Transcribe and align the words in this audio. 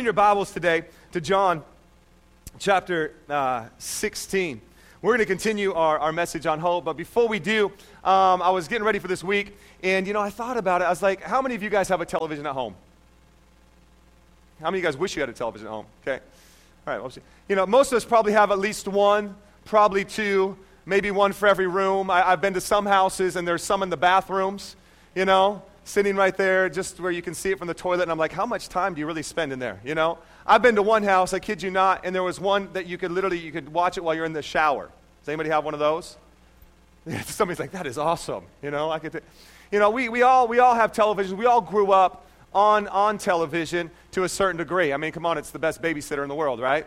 in 0.00 0.04
your 0.04 0.14
Bibles 0.14 0.50
today 0.50 0.84
to 1.12 1.20
John 1.20 1.62
chapter 2.58 3.12
uh, 3.28 3.66
16. 3.76 4.58
We're 5.02 5.10
going 5.10 5.18
to 5.18 5.26
continue 5.26 5.74
our, 5.74 5.98
our 5.98 6.10
message 6.10 6.46
on 6.46 6.58
hope, 6.58 6.86
but 6.86 6.96
before 6.96 7.28
we 7.28 7.38
do, 7.38 7.66
um, 8.02 8.40
I 8.40 8.48
was 8.48 8.66
getting 8.66 8.82
ready 8.82 8.98
for 8.98 9.08
this 9.08 9.22
week, 9.22 9.58
and 9.82 10.06
you 10.06 10.14
know, 10.14 10.22
I 10.22 10.30
thought 10.30 10.56
about 10.56 10.80
it. 10.80 10.86
I 10.86 10.88
was 10.88 11.02
like, 11.02 11.20
how 11.20 11.42
many 11.42 11.54
of 11.54 11.62
you 11.62 11.68
guys 11.68 11.86
have 11.90 12.00
a 12.00 12.06
television 12.06 12.46
at 12.46 12.54
home? 12.54 12.74
How 14.60 14.70
many 14.70 14.78
of 14.78 14.84
you 14.84 14.88
guys 14.88 14.96
wish 14.96 15.16
you 15.16 15.20
had 15.20 15.28
a 15.28 15.34
television 15.34 15.66
at 15.66 15.70
home? 15.70 15.86
Okay. 16.00 16.18
All 16.86 16.94
right. 16.94 17.02
Well, 17.02 17.12
you 17.50 17.54
know, 17.54 17.66
most 17.66 17.92
of 17.92 17.96
us 17.96 18.04
probably 18.06 18.32
have 18.32 18.50
at 18.50 18.58
least 18.58 18.88
one, 18.88 19.36
probably 19.66 20.06
two, 20.06 20.56
maybe 20.86 21.10
one 21.10 21.34
for 21.34 21.46
every 21.46 21.66
room. 21.66 22.10
I, 22.10 22.26
I've 22.26 22.40
been 22.40 22.54
to 22.54 22.60
some 22.62 22.86
houses, 22.86 23.36
and 23.36 23.46
there's 23.46 23.62
some 23.62 23.82
in 23.82 23.90
the 23.90 23.98
bathrooms, 23.98 24.76
you 25.14 25.26
know, 25.26 25.60
sitting 25.84 26.16
right 26.16 26.36
there 26.36 26.68
just 26.68 27.00
where 27.00 27.10
you 27.10 27.22
can 27.22 27.34
see 27.34 27.50
it 27.50 27.58
from 27.58 27.68
the 27.68 27.74
toilet. 27.74 28.02
And 28.02 28.10
I'm 28.10 28.18
like, 28.18 28.32
how 28.32 28.46
much 28.46 28.68
time 28.68 28.94
do 28.94 29.00
you 29.00 29.06
really 29.06 29.22
spend 29.22 29.52
in 29.52 29.58
there, 29.58 29.80
you 29.84 29.94
know? 29.94 30.18
I've 30.46 30.62
been 30.62 30.76
to 30.76 30.82
one 30.82 31.02
house, 31.02 31.32
I 31.32 31.38
kid 31.38 31.62
you 31.62 31.70
not, 31.70 32.04
and 32.04 32.14
there 32.14 32.22
was 32.22 32.40
one 32.40 32.72
that 32.72 32.86
you 32.86 32.98
could 32.98 33.10
literally, 33.10 33.38
you 33.38 33.52
could 33.52 33.72
watch 33.72 33.96
it 33.96 34.04
while 34.04 34.14
you're 34.14 34.24
in 34.24 34.32
the 34.32 34.42
shower. 34.42 34.90
Does 35.20 35.28
anybody 35.28 35.50
have 35.50 35.64
one 35.64 35.74
of 35.74 35.80
those? 35.80 36.16
Somebody's 37.24 37.60
like, 37.60 37.72
that 37.72 37.86
is 37.86 37.98
awesome, 37.98 38.44
you 38.62 38.70
know? 38.70 38.90
I 38.90 38.98
could, 38.98 39.22
you 39.70 39.78
know, 39.78 39.90
we, 39.90 40.08
we, 40.08 40.22
all, 40.22 40.48
we 40.48 40.58
all 40.58 40.74
have 40.74 40.92
televisions. 40.92 41.32
We 41.32 41.46
all 41.46 41.60
grew 41.60 41.92
up 41.92 42.26
on, 42.52 42.88
on 42.88 43.18
television 43.18 43.90
to 44.12 44.24
a 44.24 44.28
certain 44.28 44.56
degree. 44.56 44.92
I 44.92 44.96
mean, 44.96 45.12
come 45.12 45.26
on, 45.26 45.38
it's 45.38 45.50
the 45.50 45.58
best 45.58 45.80
babysitter 45.82 46.22
in 46.22 46.28
the 46.28 46.34
world, 46.34 46.60
right? 46.60 46.86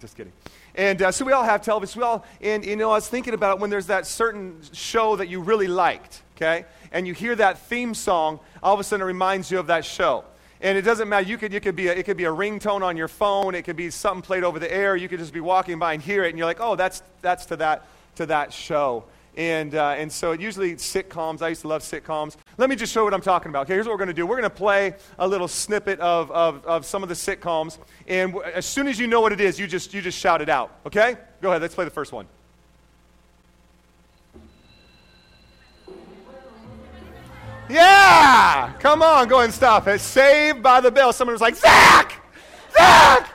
Just 0.00 0.16
kidding. 0.16 0.32
And 0.74 1.00
uh, 1.02 1.12
so 1.12 1.24
we 1.24 1.32
all 1.32 1.44
have 1.44 1.62
television. 1.62 2.00
We 2.00 2.04
all, 2.04 2.24
and 2.40 2.64
you 2.64 2.76
know, 2.76 2.90
I 2.90 2.94
was 2.94 3.08
thinking 3.08 3.34
about 3.34 3.60
when 3.60 3.70
there's 3.70 3.86
that 3.86 4.06
certain 4.06 4.60
show 4.72 5.14
that 5.16 5.28
you 5.28 5.40
really 5.40 5.68
liked, 5.68 6.22
okay? 6.36 6.64
And 6.94 7.08
you 7.08 7.12
hear 7.12 7.34
that 7.34 7.58
theme 7.58 7.92
song, 7.92 8.38
all 8.62 8.72
of 8.72 8.80
a 8.80 8.84
sudden 8.84 9.02
it 9.02 9.06
reminds 9.06 9.50
you 9.50 9.58
of 9.58 9.66
that 9.66 9.84
show. 9.84 10.24
And 10.60 10.78
it 10.78 10.82
doesn't 10.82 11.08
matter. 11.08 11.26
You 11.26 11.36
could, 11.36 11.52
you 11.52 11.60
could 11.60 11.74
be 11.74 11.88
a, 11.88 11.92
it 11.92 12.06
could 12.06 12.16
be 12.16 12.24
a 12.24 12.30
ringtone 12.30 12.82
on 12.82 12.96
your 12.96 13.08
phone. 13.08 13.56
It 13.56 13.62
could 13.62 13.76
be 13.76 13.90
something 13.90 14.22
played 14.22 14.44
over 14.44 14.60
the 14.60 14.72
air. 14.72 14.94
You 14.94 15.08
could 15.08 15.18
just 15.18 15.32
be 15.32 15.40
walking 15.40 15.80
by 15.80 15.92
and 15.94 16.00
hear 16.00 16.24
it, 16.24 16.30
and 16.30 16.38
you're 16.38 16.46
like, 16.46 16.60
oh, 16.60 16.76
that's, 16.76 17.02
that's 17.20 17.46
to, 17.46 17.56
that, 17.56 17.86
to 18.14 18.26
that 18.26 18.52
show. 18.52 19.04
And, 19.36 19.74
uh, 19.74 19.96
and 19.98 20.10
so 20.10 20.30
it 20.30 20.40
usually 20.40 20.76
sitcoms, 20.76 21.42
I 21.42 21.48
used 21.48 21.62
to 21.62 21.68
love 21.68 21.82
sitcoms. 21.82 22.36
Let 22.56 22.70
me 22.70 22.76
just 22.76 22.92
show 22.92 23.02
what 23.02 23.12
I'm 23.12 23.20
talking 23.20 23.50
about. 23.50 23.62
Okay, 23.62 23.74
here's 23.74 23.86
what 23.86 23.92
we're 23.92 23.98
going 23.98 24.06
to 24.06 24.14
do. 24.14 24.24
We're 24.24 24.38
going 24.38 24.48
to 24.48 24.56
play 24.56 24.94
a 25.18 25.26
little 25.26 25.48
snippet 25.48 25.98
of, 25.98 26.30
of, 26.30 26.64
of 26.64 26.86
some 26.86 27.02
of 27.02 27.08
the 27.08 27.16
sitcoms. 27.16 27.78
And 28.06 28.32
w- 28.32 28.52
as 28.54 28.64
soon 28.64 28.86
as 28.86 29.00
you 29.00 29.08
know 29.08 29.20
what 29.20 29.32
it 29.32 29.40
is, 29.40 29.58
you 29.58 29.66
just, 29.66 29.92
you 29.92 30.00
just 30.00 30.16
shout 30.16 30.40
it 30.40 30.48
out. 30.48 30.78
Okay? 30.86 31.16
Go 31.42 31.50
ahead. 31.50 31.60
Let's 31.60 31.74
play 31.74 31.84
the 31.84 31.90
first 31.90 32.12
one. 32.12 32.28
Yeah! 37.68 38.72
Come 38.78 39.02
on, 39.02 39.28
go 39.28 39.40
and 39.40 39.52
stop 39.52 39.86
it. 39.88 40.00
Saved 40.00 40.62
by 40.62 40.80
the 40.80 40.90
Bell. 40.90 41.12
Someone 41.12 41.32
was 41.34 41.40
like, 41.40 41.56
Zach! 41.56 42.20
Zach! 42.72 43.30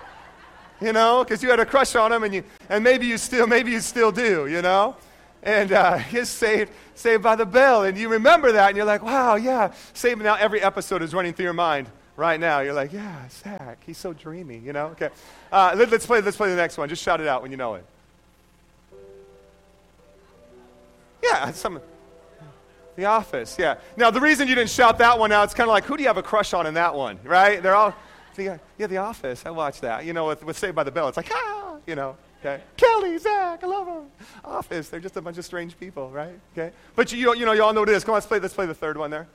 You 0.82 0.94
know, 0.94 1.24
because 1.24 1.44
you 1.44 1.50
had 1.50 1.60
a 1.60 1.66
crush 1.66 1.96
on 1.96 2.12
him 2.12 2.24
and, 2.24 2.34
you, 2.34 2.44
and 2.70 2.84
maybe 2.84 3.06
you 3.06 3.18
still, 3.18 3.48
maybe 3.48 3.72
you 3.72 3.82
still 3.82 4.12
do, 4.12 4.48
you 4.48 4.62
know? 4.62 4.96
and 5.44 5.72
uh, 5.72 5.98
he's 5.98 6.30
saved, 6.30 6.72
saved 6.96 7.24
by 7.24 7.36
the 7.36 7.46
bell. 7.46 7.84
And 7.84 7.98
you 7.98 8.10
remember 8.10 8.52
that, 8.52 8.70
and 8.70 8.78
you're 8.78 8.86
like, 8.86 9.04
wow, 9.04 9.36
yeah, 9.36 9.74
saved. 9.94 10.22
Now 10.22 10.36
every 10.36 10.62
episode 10.62 11.02
is 11.02 11.14
running 11.14 11.34
through 11.34 11.46
your 11.46 11.54
mind 11.54 11.88
right 12.16 12.40
now. 12.40 12.60
You're 12.60 12.74
like, 12.74 12.94
yeah, 12.94 13.28
Zach, 13.30 13.80
he's 13.86 13.98
so 13.98 14.14
dreamy, 14.14 14.58
you 14.58 14.74
know? 14.74 14.88
Okay, 14.88 15.10
uh, 15.52 15.74
let, 15.78 15.92
us 15.92 16.06
play. 16.06 16.22
Let's 16.22 16.38
play 16.38 16.50
the 16.50 16.56
next 16.56 16.78
one. 16.78 16.90
Just 16.90 17.04
shout 17.04 17.22
it 17.22 17.28
out 17.28 17.42
when 17.42 17.52
you 17.52 17.58
know 17.58 17.76
it. 17.76 17.86
Yeah, 21.24 21.52
some. 21.52 21.82
The 23.00 23.06
Office, 23.06 23.56
yeah. 23.58 23.76
Now 23.96 24.12
the 24.12 24.20
reason 24.20 24.50
you 24.50 24.56
didn't 24.56 24.72
shout 24.72 24.98
that 24.98 25.18
one 25.18 25.32
out, 25.32 25.46
it's 25.46 25.54
kind 25.54 25.70
of 25.70 25.72
like, 25.72 25.86
who 25.86 25.96
do 25.96 26.04
you 26.04 26.10
have 26.10 26.18
a 26.18 26.22
crush 26.22 26.54
on 26.54 26.68
in 26.68 26.74
that 26.74 26.94
one, 26.94 27.18
right? 27.24 27.64
They're 27.64 27.74
all, 27.74 27.96
yeah, 28.38 28.58
The 28.78 28.98
Office. 28.98 29.46
I 29.46 29.52
watched 29.52 29.80
that. 29.82 30.04
You 30.04 30.12
know, 30.12 30.28
with, 30.28 30.44
with 30.44 30.58
Saved 30.58 30.76
by 30.76 30.84
the 30.84 30.92
Bell, 30.92 31.08
it's 31.08 31.16
like, 31.16 31.32
ah, 31.32 31.78
you 31.88 31.96
know. 31.96 32.18
Okay? 32.42 32.62
Kelly, 32.76 33.18
Zach, 33.18 33.64
I 33.64 33.68
love 33.68 33.86
them. 33.86 34.04
Office, 34.44 34.90
they're 34.90 35.00
just 35.00 35.16
a 35.16 35.22
bunch 35.22 35.38
of 35.38 35.46
strange 35.46 35.80
people, 35.80 36.10
right? 36.10 36.38
Okay? 36.52 36.76
But 36.94 37.14
you, 37.14 37.34
you 37.36 37.46
know, 37.46 37.54
you 37.54 37.64
all 37.64 37.72
know 37.72 37.80
what 37.80 37.88
it 37.88 37.96
is. 37.96 38.04
Come 38.04 38.12
on, 38.12 38.18
let's 38.18 38.28
play, 38.28 38.40
let's 38.40 38.54
play 38.54 38.66
the 38.66 38.74
third 38.74 38.98
one 38.98 39.12
there. 39.12 39.28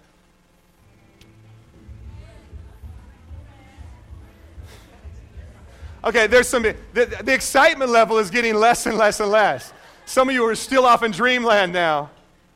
Okay, 6.04 6.26
there's 6.26 6.48
some, 6.48 6.64
the, 6.64 6.74
the 6.92 7.32
excitement 7.32 7.90
level 7.90 8.18
is 8.18 8.30
getting 8.30 8.56
less 8.56 8.84
and 8.84 8.98
less 8.98 9.20
and 9.20 9.30
less. 9.30 9.72
Some 10.04 10.28
of 10.28 10.34
you 10.34 10.44
are 10.44 10.54
still 10.54 10.84
off 10.84 11.02
in 11.02 11.12
dreamland 11.12 11.72
now, 11.72 12.10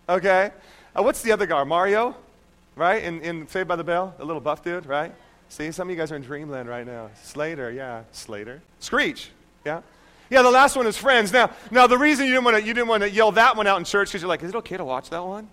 okay? 0.06 0.50
Uh, 0.98 1.02
what's 1.02 1.22
the 1.22 1.30
other 1.30 1.46
guy? 1.46 1.62
Mario, 1.62 2.16
right? 2.74 3.04
In, 3.04 3.20
in 3.20 3.46
Saved 3.46 3.68
by 3.68 3.76
the 3.76 3.84
Bell, 3.84 4.14
the 4.18 4.24
little 4.24 4.40
buff 4.40 4.64
dude, 4.64 4.84
right? 4.86 5.14
See, 5.48 5.70
some 5.70 5.88
of 5.88 5.94
you 5.94 5.96
guys 5.96 6.10
are 6.10 6.16
in 6.16 6.22
dreamland 6.22 6.68
right 6.68 6.84
now. 6.84 7.10
Slater, 7.22 7.70
yeah, 7.70 8.02
Slater. 8.10 8.60
Screech, 8.80 9.30
yeah. 9.64 9.82
Yeah, 10.28 10.42
the 10.42 10.50
last 10.50 10.76
one 10.76 10.86
is 10.86 10.96
friends. 10.96 11.32
Now, 11.32 11.50
now 11.70 11.86
the 11.86 11.96
reason 11.96 12.26
you 12.26 12.32
didn't 12.32 12.44
want 12.44 12.56
to 12.56 12.62
you 12.62 12.74
didn't 12.74 12.88
want 12.88 13.02
to 13.02 13.10
yell 13.10 13.32
that 13.32 13.56
one 13.56 13.66
out 13.66 13.78
in 13.78 13.84
church 13.84 14.08
because 14.08 14.22
you're 14.22 14.28
like, 14.28 14.42
is 14.42 14.50
it 14.50 14.56
okay 14.56 14.76
to 14.76 14.84
watch 14.84 15.08
that 15.10 15.24
one? 15.24 15.48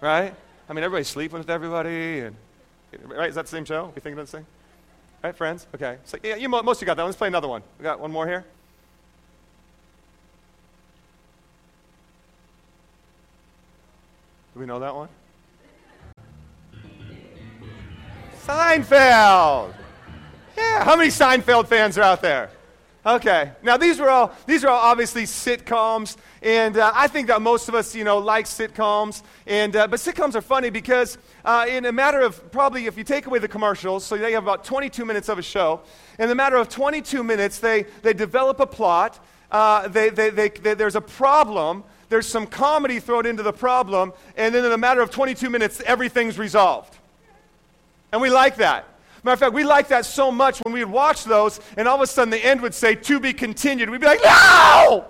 Right? 0.00 0.32
I 0.68 0.72
mean, 0.72 0.84
everybody's 0.84 1.08
sleeping 1.08 1.38
with 1.38 1.50
everybody, 1.50 2.20
and 2.20 2.36
right? 3.04 3.28
Is 3.28 3.34
that 3.34 3.46
the 3.46 3.50
same 3.50 3.64
show? 3.64 3.86
We 3.86 4.00
thinking 4.00 4.14
about 4.14 4.26
the 4.26 4.38
same? 4.38 4.46
Right, 5.22 5.36
friends? 5.36 5.66
Okay. 5.74 5.98
So 6.04 6.18
yeah, 6.22 6.36
you 6.36 6.48
most 6.48 6.78
of 6.78 6.82
you 6.82 6.86
got 6.86 6.96
that. 6.96 7.02
One. 7.02 7.08
Let's 7.08 7.18
play 7.18 7.28
another 7.28 7.48
one. 7.48 7.62
We 7.78 7.82
got 7.82 7.98
one 7.98 8.12
more 8.12 8.26
here. 8.26 8.44
Do 14.54 14.60
we 14.60 14.66
know 14.66 14.78
that 14.78 14.94
one? 14.94 15.08
Seinfeld. 18.46 19.74
Yeah. 20.56 20.84
How 20.84 20.94
many 20.94 21.10
Seinfeld 21.10 21.66
fans 21.66 21.98
are 21.98 22.02
out 22.02 22.22
there? 22.22 22.50
Okay. 23.04 23.50
Now 23.64 23.76
these 23.76 23.98
were 23.98 24.08
all 24.08 24.32
these 24.46 24.62
are 24.62 24.68
all 24.68 24.78
obviously 24.78 25.24
sitcoms, 25.24 26.16
and 26.40 26.76
uh, 26.76 26.92
I 26.94 27.08
think 27.08 27.26
that 27.26 27.42
most 27.42 27.68
of 27.68 27.74
us, 27.74 27.96
you 27.96 28.04
know, 28.04 28.18
like 28.18 28.44
sitcoms. 28.44 29.24
And 29.44 29.74
uh, 29.74 29.88
but 29.88 29.98
sitcoms 29.98 30.36
are 30.36 30.40
funny 30.40 30.70
because 30.70 31.18
uh, 31.44 31.66
in 31.68 31.84
a 31.86 31.92
matter 31.92 32.20
of 32.20 32.52
probably 32.52 32.86
if 32.86 32.96
you 32.96 33.02
take 33.02 33.26
away 33.26 33.40
the 33.40 33.48
commercials, 33.48 34.04
so 34.04 34.16
they 34.16 34.32
have 34.32 34.44
about 34.44 34.64
22 34.64 35.04
minutes 35.04 35.28
of 35.28 35.36
a 35.36 35.42
show. 35.42 35.80
In 36.20 36.28
the 36.28 36.34
matter 36.36 36.56
of 36.56 36.68
22 36.68 37.24
minutes, 37.24 37.58
they 37.58 37.86
they 38.02 38.12
develop 38.12 38.60
a 38.60 38.66
plot. 38.66 39.18
Uh, 39.50 39.88
they, 39.88 40.08
they, 40.08 40.30
they, 40.30 40.48
they, 40.48 40.74
there's 40.74 40.96
a 40.96 41.00
problem. 41.00 41.84
There's 42.08 42.26
some 42.26 42.46
comedy 42.46 43.00
thrown 43.00 43.26
into 43.26 43.42
the 43.42 43.52
problem, 43.52 44.12
and 44.36 44.54
then 44.54 44.64
in 44.64 44.72
a 44.72 44.78
matter 44.78 45.00
of 45.00 45.10
22 45.10 45.50
minutes, 45.50 45.80
everything's 45.84 46.38
resolved. 46.38 46.96
And 48.12 48.20
we 48.20 48.30
like 48.30 48.56
that. 48.56 48.86
Matter 49.24 49.32
of 49.32 49.40
fact, 49.40 49.54
we 49.54 49.64
like 49.64 49.88
that 49.88 50.04
so 50.04 50.30
much 50.30 50.58
when 50.60 50.74
we'd 50.74 50.84
watch 50.84 51.24
those, 51.24 51.58
and 51.76 51.88
all 51.88 51.96
of 51.96 52.02
a 52.02 52.06
sudden 52.06 52.30
the 52.30 52.44
end 52.44 52.60
would 52.60 52.74
say, 52.74 52.94
to 52.94 53.18
be 53.18 53.32
continued. 53.32 53.88
We'd 53.88 54.00
be 54.00 54.06
like, 54.06 54.22
no! 54.22 55.06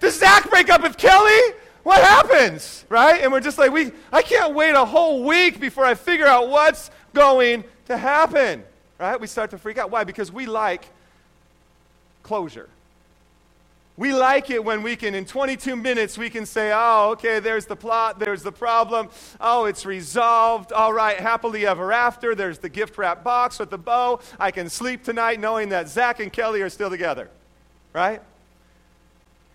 Does 0.00 0.18
Zach 0.18 0.48
break 0.50 0.70
up 0.70 0.82
with 0.82 0.96
Kelly? 0.96 1.54
What 1.82 2.02
happens? 2.02 2.84
Right? 2.88 3.22
And 3.22 3.30
we're 3.30 3.40
just 3.40 3.58
like, 3.58 3.70
we, 3.70 3.92
I 4.12 4.22
can't 4.22 4.54
wait 4.54 4.74
a 4.74 4.84
whole 4.84 5.22
week 5.22 5.60
before 5.60 5.84
I 5.84 5.94
figure 5.94 6.26
out 6.26 6.48
what's 6.48 6.90
going 7.14 7.62
to 7.86 7.96
happen. 7.96 8.64
Right? 8.98 9.20
We 9.20 9.26
start 9.26 9.50
to 9.50 9.58
freak 9.58 9.78
out. 9.78 9.90
Why? 9.90 10.04
Because 10.04 10.32
we 10.32 10.46
like 10.46 10.88
closure. 12.22 12.68
We 13.96 14.12
like 14.12 14.50
it 14.50 14.62
when 14.62 14.82
we 14.82 14.94
can, 14.94 15.14
in 15.14 15.24
22 15.24 15.74
minutes, 15.74 16.18
we 16.18 16.28
can 16.28 16.44
say, 16.44 16.70
oh, 16.74 17.10
okay, 17.12 17.40
there's 17.40 17.64
the 17.64 17.76
plot, 17.76 18.18
there's 18.18 18.42
the 18.42 18.52
problem. 18.52 19.08
Oh, 19.40 19.64
it's 19.64 19.86
resolved. 19.86 20.70
All 20.70 20.92
right, 20.92 21.18
happily 21.18 21.66
ever 21.66 21.92
after. 21.92 22.34
There's 22.34 22.58
the 22.58 22.68
gift 22.68 22.98
wrap 22.98 23.24
box 23.24 23.58
with 23.58 23.70
the 23.70 23.78
bow. 23.78 24.20
I 24.38 24.50
can 24.50 24.68
sleep 24.68 25.02
tonight 25.02 25.40
knowing 25.40 25.70
that 25.70 25.88
Zach 25.88 26.20
and 26.20 26.30
Kelly 26.30 26.60
are 26.60 26.68
still 26.68 26.90
together. 26.90 27.30
Right? 27.94 28.20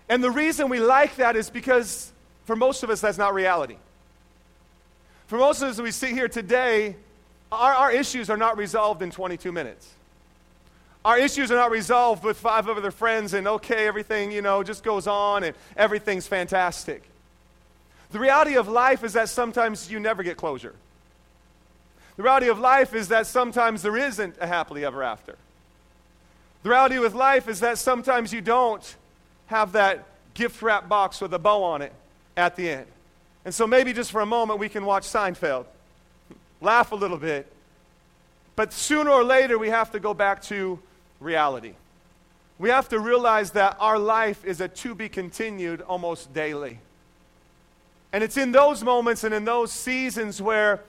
And 0.10 0.24
the 0.24 0.32
reason 0.32 0.70
we 0.70 0.80
like 0.80 1.18
that 1.18 1.36
is 1.36 1.52
because 1.52 2.12
for 2.46 2.56
most 2.56 2.82
of 2.82 2.90
us, 2.90 3.00
that's 3.00 3.20
not 3.20 3.36
reality. 3.36 3.78
For 5.28 5.38
most 5.38 5.62
of 5.62 5.70
us, 5.70 5.80
we 5.80 5.92
sit 5.92 6.12
here 6.12 6.28
today, 6.28 6.96
our, 7.52 7.74
our 7.74 7.92
issues 7.92 8.30
are 8.32 8.38
not 8.38 8.58
resolved 8.58 9.04
in 9.04 9.12
22 9.12 9.52
minutes. 9.52 9.88
Our 11.04 11.18
issues 11.18 11.52
are 11.52 11.56
not 11.56 11.72
resolved 11.72 12.24
with 12.24 12.38
five 12.38 12.68
other 12.70 12.92
friends 12.92 13.34
and 13.34 13.48
okay, 13.48 13.88
everything, 13.88 14.32
you 14.32 14.42
know, 14.42 14.62
just 14.62 14.84
goes 14.84 15.08
on 15.08 15.44
and 15.44 15.56
everything's 15.76 16.28
fantastic. 16.28 17.04
The 18.12 18.20
reality 18.20 18.56
of 18.56 18.68
life 18.68 19.04
is 19.04 19.14
that 19.14 19.30
sometimes 19.30 19.90
you 19.90 20.00
never 20.00 20.22
get 20.22 20.38
closure. 20.38 20.76
The 22.18 22.24
reality 22.24 22.50
of 22.50 22.60
life 22.60 22.94
is 22.94 23.08
that 23.08 23.26
sometimes 23.26 23.82
there 23.82 23.98
isn't 23.98 24.36
a 24.40 24.46
happily 24.46 24.86
ever 24.86 25.02
after. 25.02 25.38
The 26.64 26.70
reality 26.70 27.00
with 27.00 27.16
life 27.16 27.48
is 27.48 27.62
that 27.62 27.80
sometimes 27.80 28.32
you 28.32 28.42
don't 28.42 28.96
have 29.48 29.72
that 29.72 30.06
gift 30.36 30.62
wrap 30.62 30.88
box 30.88 31.20
with 31.20 31.34
a 31.34 31.40
bow 31.40 31.64
on 31.64 31.82
it 31.82 31.94
at 32.38 32.56
the 32.56 32.70
end. 32.70 32.86
And 33.44 33.56
so 33.56 33.66
maybe 33.66 33.92
just 33.92 34.12
for 34.12 34.22
a 34.22 34.26
moment 34.26 34.60
we 34.60 34.70
can 34.70 34.86
watch 34.86 35.04
Seinfeld, 35.04 35.66
laugh 36.62 36.92
a 36.92 36.96
little 36.96 37.18
bit, 37.18 37.52
but 38.56 38.72
sooner 38.72 39.10
or 39.10 39.24
later 39.24 39.58
we 39.58 39.70
have 39.70 39.92
to 39.92 40.00
go 40.00 40.14
back 40.14 40.44
to 40.44 40.80
reality. 41.22 41.76
We 42.60 42.70
have 42.70 42.90
to 42.90 43.00
realize 43.00 43.52
that 43.52 43.78
our 43.80 43.98
life 43.98 44.44
is 44.44 44.60
a 44.60 44.68
to 44.68 44.94
be 44.94 45.08
continued 45.08 45.82
almost 45.82 46.34
daily. 46.34 46.80
And 48.12 48.24
it's 48.24 48.38
in 48.38 48.52
those 48.52 48.84
moments 48.84 49.24
and 49.24 49.34
in 49.34 49.46
those 49.46 49.72
seasons 49.72 50.42
where 50.42 50.82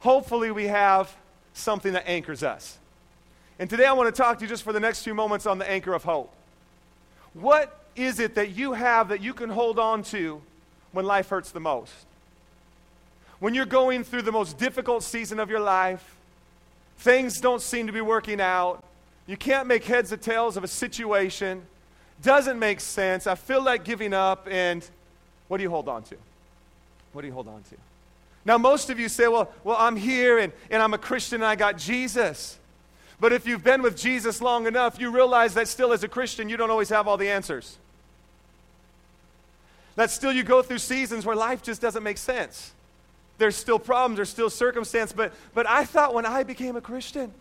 hopefully 0.00 0.50
we 0.50 0.64
have 0.64 1.14
something 1.52 1.92
that 1.92 2.08
anchors 2.08 2.42
us. 2.42 2.78
And 3.58 3.68
today 3.68 3.84
I 3.84 3.92
want 3.92 4.12
to 4.12 4.22
talk 4.22 4.38
to 4.38 4.44
you 4.44 4.48
just 4.48 4.62
for 4.62 4.72
the 4.72 4.80
next 4.80 5.02
few 5.02 5.14
moments 5.14 5.46
on 5.46 5.58
the 5.58 5.70
anchor 5.70 5.92
of 5.92 6.02
hope. 6.02 6.32
What 7.34 7.78
is 7.94 8.18
it 8.18 8.34
that 8.36 8.50
you 8.50 8.72
have 8.72 9.08
that 9.08 9.20
you 9.20 9.34
can 9.34 9.50
hold 9.50 9.78
on 9.78 10.02
to 10.04 10.40
when 10.92 11.04
life 11.04 11.28
hurts 11.28 11.50
the 11.50 11.60
most? 11.60 11.92
When 13.38 13.54
you're 13.54 13.66
going 13.66 14.04
through 14.04 14.22
the 14.22 14.32
most 14.32 14.56
difficult 14.56 15.02
season 15.02 15.38
of 15.38 15.50
your 15.50 15.60
life, 15.60 16.16
things 16.98 17.40
don't 17.40 17.60
seem 17.60 17.86
to 17.86 17.92
be 17.92 18.00
working 18.00 18.40
out, 18.40 18.84
you 19.32 19.38
can't 19.38 19.66
make 19.66 19.84
heads 19.84 20.12
or 20.12 20.18
tails 20.18 20.58
of 20.58 20.62
a 20.62 20.68
situation, 20.68 21.62
doesn't 22.22 22.58
make 22.58 22.80
sense, 22.80 23.26
I 23.26 23.34
feel 23.34 23.62
like 23.62 23.82
giving 23.82 24.12
up, 24.12 24.46
and 24.50 24.86
what 25.48 25.56
do 25.56 25.62
you 25.62 25.70
hold 25.70 25.88
on 25.88 26.02
to? 26.02 26.16
What 27.14 27.22
do 27.22 27.28
you 27.28 27.32
hold 27.32 27.48
on 27.48 27.62
to? 27.70 27.76
Now, 28.44 28.58
most 28.58 28.90
of 28.90 29.00
you 29.00 29.08
say, 29.08 29.28
well, 29.28 29.50
well 29.64 29.78
I'm 29.78 29.96
here 29.96 30.38
and, 30.38 30.52
and 30.70 30.82
I'm 30.82 30.92
a 30.92 30.98
Christian 30.98 31.36
and 31.36 31.46
I 31.46 31.56
got 31.56 31.78
Jesus. 31.78 32.58
But 33.20 33.32
if 33.32 33.46
you've 33.46 33.64
been 33.64 33.80
with 33.80 33.96
Jesus 33.96 34.42
long 34.42 34.66
enough, 34.66 35.00
you 35.00 35.10
realize 35.10 35.54
that 35.54 35.66
still 35.66 35.94
as 35.94 36.04
a 36.04 36.08
Christian, 36.08 36.50
you 36.50 36.58
don't 36.58 36.70
always 36.70 36.90
have 36.90 37.08
all 37.08 37.16
the 37.16 37.30
answers. 37.30 37.78
That 39.96 40.10
still 40.10 40.32
you 40.32 40.42
go 40.42 40.60
through 40.60 40.78
seasons 40.78 41.24
where 41.24 41.36
life 41.36 41.62
just 41.62 41.80
doesn't 41.80 42.02
make 42.02 42.18
sense. 42.18 42.72
There's 43.38 43.56
still 43.56 43.78
problems, 43.78 44.16
there's 44.16 44.28
still 44.28 44.50
circumstance. 44.50 45.10
But, 45.10 45.32
but 45.54 45.66
I 45.66 45.86
thought 45.86 46.12
when 46.12 46.26
I 46.26 46.42
became 46.42 46.76
a 46.76 46.82
Christian, 46.82 47.32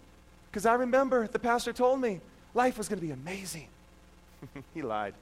because 0.52 0.66
I 0.66 0.74
remember 0.74 1.28
the 1.28 1.40
pastor 1.40 1.72
told 1.72 2.02
me 2.02 2.20
life 2.54 2.78
was 2.78 2.90
going 2.90 3.00
to 3.00 3.06
be 3.06 3.12
amazing. 3.12 3.70
he 4.74 4.82
lied. 4.82 5.14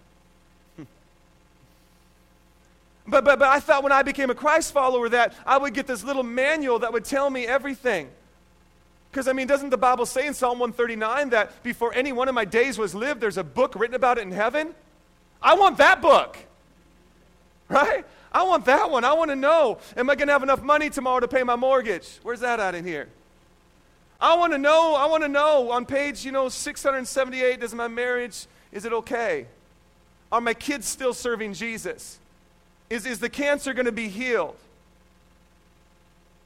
but, 3.08 3.24
but, 3.24 3.38
but 3.38 3.48
I 3.48 3.60
thought 3.60 3.84
when 3.84 3.92
I 3.92 4.02
became 4.02 4.31
a 4.31 4.36
Christ 4.36 4.74
follower 4.74 5.08
that 5.10 5.36
I 5.46 5.58
would 5.58 5.76
get 5.76 5.86
this 5.86 6.04
little 6.04 6.24
manual 6.24 6.80
that 6.80 6.92
would 6.92 7.06
tell 7.06 7.30
me 7.30 7.46
everything. 7.46 8.10
Because, 9.12 9.28
I 9.28 9.34
mean, 9.34 9.48
doesn't 9.48 9.70
the 9.70 9.78
Bible 9.78 10.06
say 10.06 10.26
in 10.28 10.34
Psalm 10.34 10.60
139 10.60 11.30
that 11.30 11.64
before 11.64 11.94
any 11.94 12.12
one 12.12 12.28
of 12.28 12.36
my 12.36 12.46
days 12.46 12.78
was 12.78 12.94
lived, 12.94 13.22
there's 13.22 13.38
a 13.38 13.44
book 13.44 13.75
written 13.75 13.96
about 13.96 14.18
it 14.18 14.22
in 14.22 14.32
heaven? 14.32 14.74
I 15.42 15.56
want 15.56 15.78
that 15.78 16.02
book. 16.02 16.38
Right? 17.72 18.04
I 18.32 18.42
want 18.42 18.66
that 18.66 18.90
one. 18.90 19.04
I 19.04 19.14
want 19.14 19.30
to 19.30 19.36
know 19.36 19.78
am 19.96 20.10
I 20.10 20.16
going 20.16 20.28
to 20.28 20.34
have 20.34 20.42
enough 20.42 20.64
money 20.64 20.90
tomorrow 20.90 21.20
to 21.20 21.28
pay 21.28 21.44
my 21.44 21.56
mortgage? 21.56 22.18
Where's 22.24 22.40
that 22.40 22.60
at 22.60 22.74
in 22.74 22.84
here? 22.84 23.10
I 24.21 24.36
want 24.36 24.51
to 24.54 24.57
know, 24.57 24.95
I 24.95 25.06
want 25.06 25.24
to 25.24 25.30
know 25.30 25.71
on 25.71 25.86
page, 25.86 26.25
you 26.25 26.31
know, 26.31 26.50
678, 26.50 27.60
does 27.60 27.74
my 27.74 27.88
marriage, 27.88 28.48
is 28.71 28.86
it 28.86 28.92
okay? 28.92 29.45
Are 30.31 30.42
my 30.42 30.54
kids 30.54 30.88
still 30.88 31.13
serving 31.13 31.54
Jesus? 31.54 32.19
Is, 32.89 33.06
is 33.06 33.19
the 33.19 33.30
cancer 33.30 33.74
going 33.74 33.86
to 33.86 33.92
be 33.92 34.10
healed? 34.10 34.56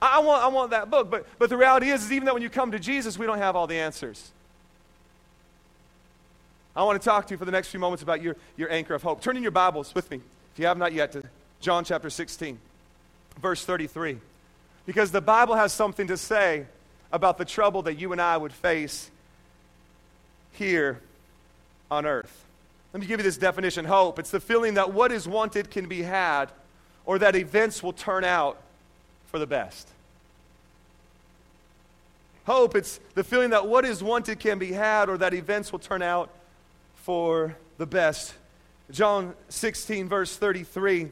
I 0.01 0.19
want, 0.19 0.43
I 0.43 0.47
want 0.47 0.71
that 0.71 0.89
book. 0.89 1.09
But, 1.09 1.25
but 1.39 1.49
the 1.49 1.57
reality 1.57 1.89
is, 1.89 2.03
is, 2.03 2.11
even 2.11 2.25
though 2.25 2.33
when 2.33 2.43
you 2.43 2.49
come 2.49 2.71
to 2.71 2.79
Jesus, 2.79 3.17
we 3.17 3.25
don't 3.25 3.37
have 3.37 3.55
all 3.55 3.67
the 3.67 3.79
answers. 3.79 4.31
I 6.75 6.83
want 6.83 7.01
to 7.01 7.05
talk 7.05 7.27
to 7.27 7.33
you 7.33 7.37
for 7.37 7.45
the 7.45 7.51
next 7.51 7.69
few 7.69 7.79
moments 7.79 8.03
about 8.03 8.21
your, 8.21 8.35
your 8.57 8.71
anchor 8.71 8.93
of 8.95 9.03
hope. 9.03 9.21
Turn 9.21 9.37
in 9.37 9.43
your 9.43 9.51
Bibles 9.51 9.95
with 9.95 10.11
me, 10.11 10.17
if 10.53 10.59
you 10.59 10.65
have 10.65 10.77
not 10.77 10.91
yet, 10.91 11.13
to 11.13 11.23
John 11.61 11.85
chapter 11.85 12.09
16, 12.09 12.59
verse 13.41 13.63
33. 13.63 14.17
Because 14.85 15.11
the 15.11 15.21
Bible 15.21 15.55
has 15.55 15.71
something 15.71 16.07
to 16.07 16.17
say 16.17 16.65
about 17.13 17.37
the 17.37 17.45
trouble 17.45 17.83
that 17.83 17.93
you 17.93 18.11
and 18.11 18.19
I 18.19 18.35
would 18.35 18.51
face 18.51 19.09
here 20.51 20.99
on 21.89 22.05
earth. 22.05 22.45
Let 22.91 23.01
me 23.01 23.07
give 23.07 23.19
you 23.19 23.23
this 23.23 23.37
definition 23.37 23.85
hope. 23.85 24.19
It's 24.19 24.31
the 24.31 24.39
feeling 24.39 24.73
that 24.73 24.93
what 24.93 25.11
is 25.11 25.27
wanted 25.27 25.69
can 25.69 25.87
be 25.87 26.01
had, 26.01 26.51
or 27.05 27.19
that 27.19 27.35
events 27.35 27.81
will 27.81 27.93
turn 27.93 28.23
out 28.23 28.59
for 29.27 29.39
the 29.39 29.47
best. 29.47 29.87
Hope, 32.45 32.75
it's 32.75 32.99
the 33.13 33.23
feeling 33.23 33.51
that 33.51 33.67
what 33.67 33.85
is 33.85 34.03
wanted 34.03 34.39
can 34.39 34.59
be 34.59 34.73
had 34.73 35.07
or 35.07 35.17
that 35.19 35.33
events 35.33 35.71
will 35.71 35.79
turn 35.79 36.01
out 36.01 36.29
for 36.95 37.55
the 37.77 37.85
best. 37.85 38.33
John 38.91 39.33
16, 39.49 40.09
verse 40.09 40.35
33, 40.35 41.09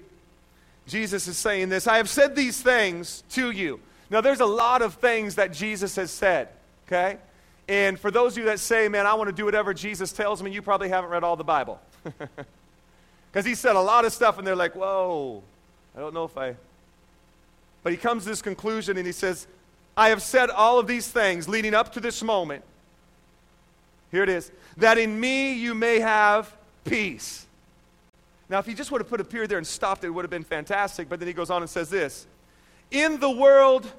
Jesus 0.88 1.28
is 1.28 1.38
saying 1.38 1.70
this 1.70 1.88
I 1.88 1.98
have 1.98 2.10
said 2.10 2.36
these 2.36 2.62
things 2.62 3.24
to 3.32 3.52
you. 3.52 3.80
Now, 4.12 4.22
there's 4.22 4.42
a 4.42 4.46
lot 4.46 4.84
of 4.84 4.96
things 4.96 5.36
that 5.36 5.52
Jesus 5.52 5.96
has 5.96 6.12
said, 6.12 6.50
okay? 6.88 7.18
And 7.68 8.00
for 8.00 8.12
those 8.12 8.34
of 8.34 8.40
you 8.40 8.46
that 8.46 8.60
say, 8.60 8.88
man, 8.88 9.08
I 9.08 9.16
want 9.16 9.30
to 9.30 9.36
do 9.36 9.46
whatever 9.46 9.74
Jesus 9.74 10.12
tells 10.12 10.44
me, 10.44 10.52
you 10.52 10.62
probably 10.62 10.90
haven't 10.90 11.10
read 11.10 11.24
all 11.24 11.36
the 11.36 11.44
Bible. 11.44 11.82
Because 13.32 13.46
he 13.46 13.56
said 13.56 13.78
a 13.78 13.82
lot 13.82 14.04
of 14.04 14.12
stuff, 14.12 14.40
and 14.40 14.46
they're 14.46 14.58
like, 14.58 14.76
whoa, 14.76 15.42
I 15.96 16.02
don't 16.02 16.14
know 16.14 16.26
if 16.26 16.38
I 16.38 16.58
but 17.84 17.92
he 17.92 17.98
comes 17.98 18.24
to 18.24 18.30
this 18.30 18.42
conclusion 18.42 18.98
and 18.98 19.06
he 19.06 19.12
says, 19.12 19.48
I 19.98 20.10
have 20.10 20.22
said 20.22 20.50
all 20.50 20.80
of 20.80 20.88
these 20.88 21.08
things 21.08 21.48
leading 21.48 21.74
up 21.74 21.94
to 21.94 22.00
this 22.00 22.22
moment. 22.22 22.64
Here 24.12 24.24
it 24.24 24.30
is 24.30 24.52
that 24.78 24.98
in 24.98 25.20
me 25.20 25.54
you 25.54 25.74
may 25.74 26.00
have 26.00 26.54
peace. 26.84 27.46
Now, 28.50 28.60
if 28.60 28.66
he 28.66 28.74
just 28.74 28.92
would 28.92 29.00
have 29.00 29.10
put 29.10 29.22
a 29.22 29.24
period 29.24 29.50
there 29.50 29.58
and 29.58 29.66
stopped 29.66 30.04
it, 30.04 30.08
it 30.08 30.10
would 30.12 30.26
have 30.26 30.30
been 30.30 30.44
fantastic. 30.44 31.08
But 31.08 31.20
then 31.20 31.28
he 31.28 31.34
goes 31.34 31.50
on 31.50 31.62
and 31.62 31.70
says 31.70 31.90
this 31.90 32.28
In 32.92 33.20
the 33.20 33.32
world, 33.32 33.92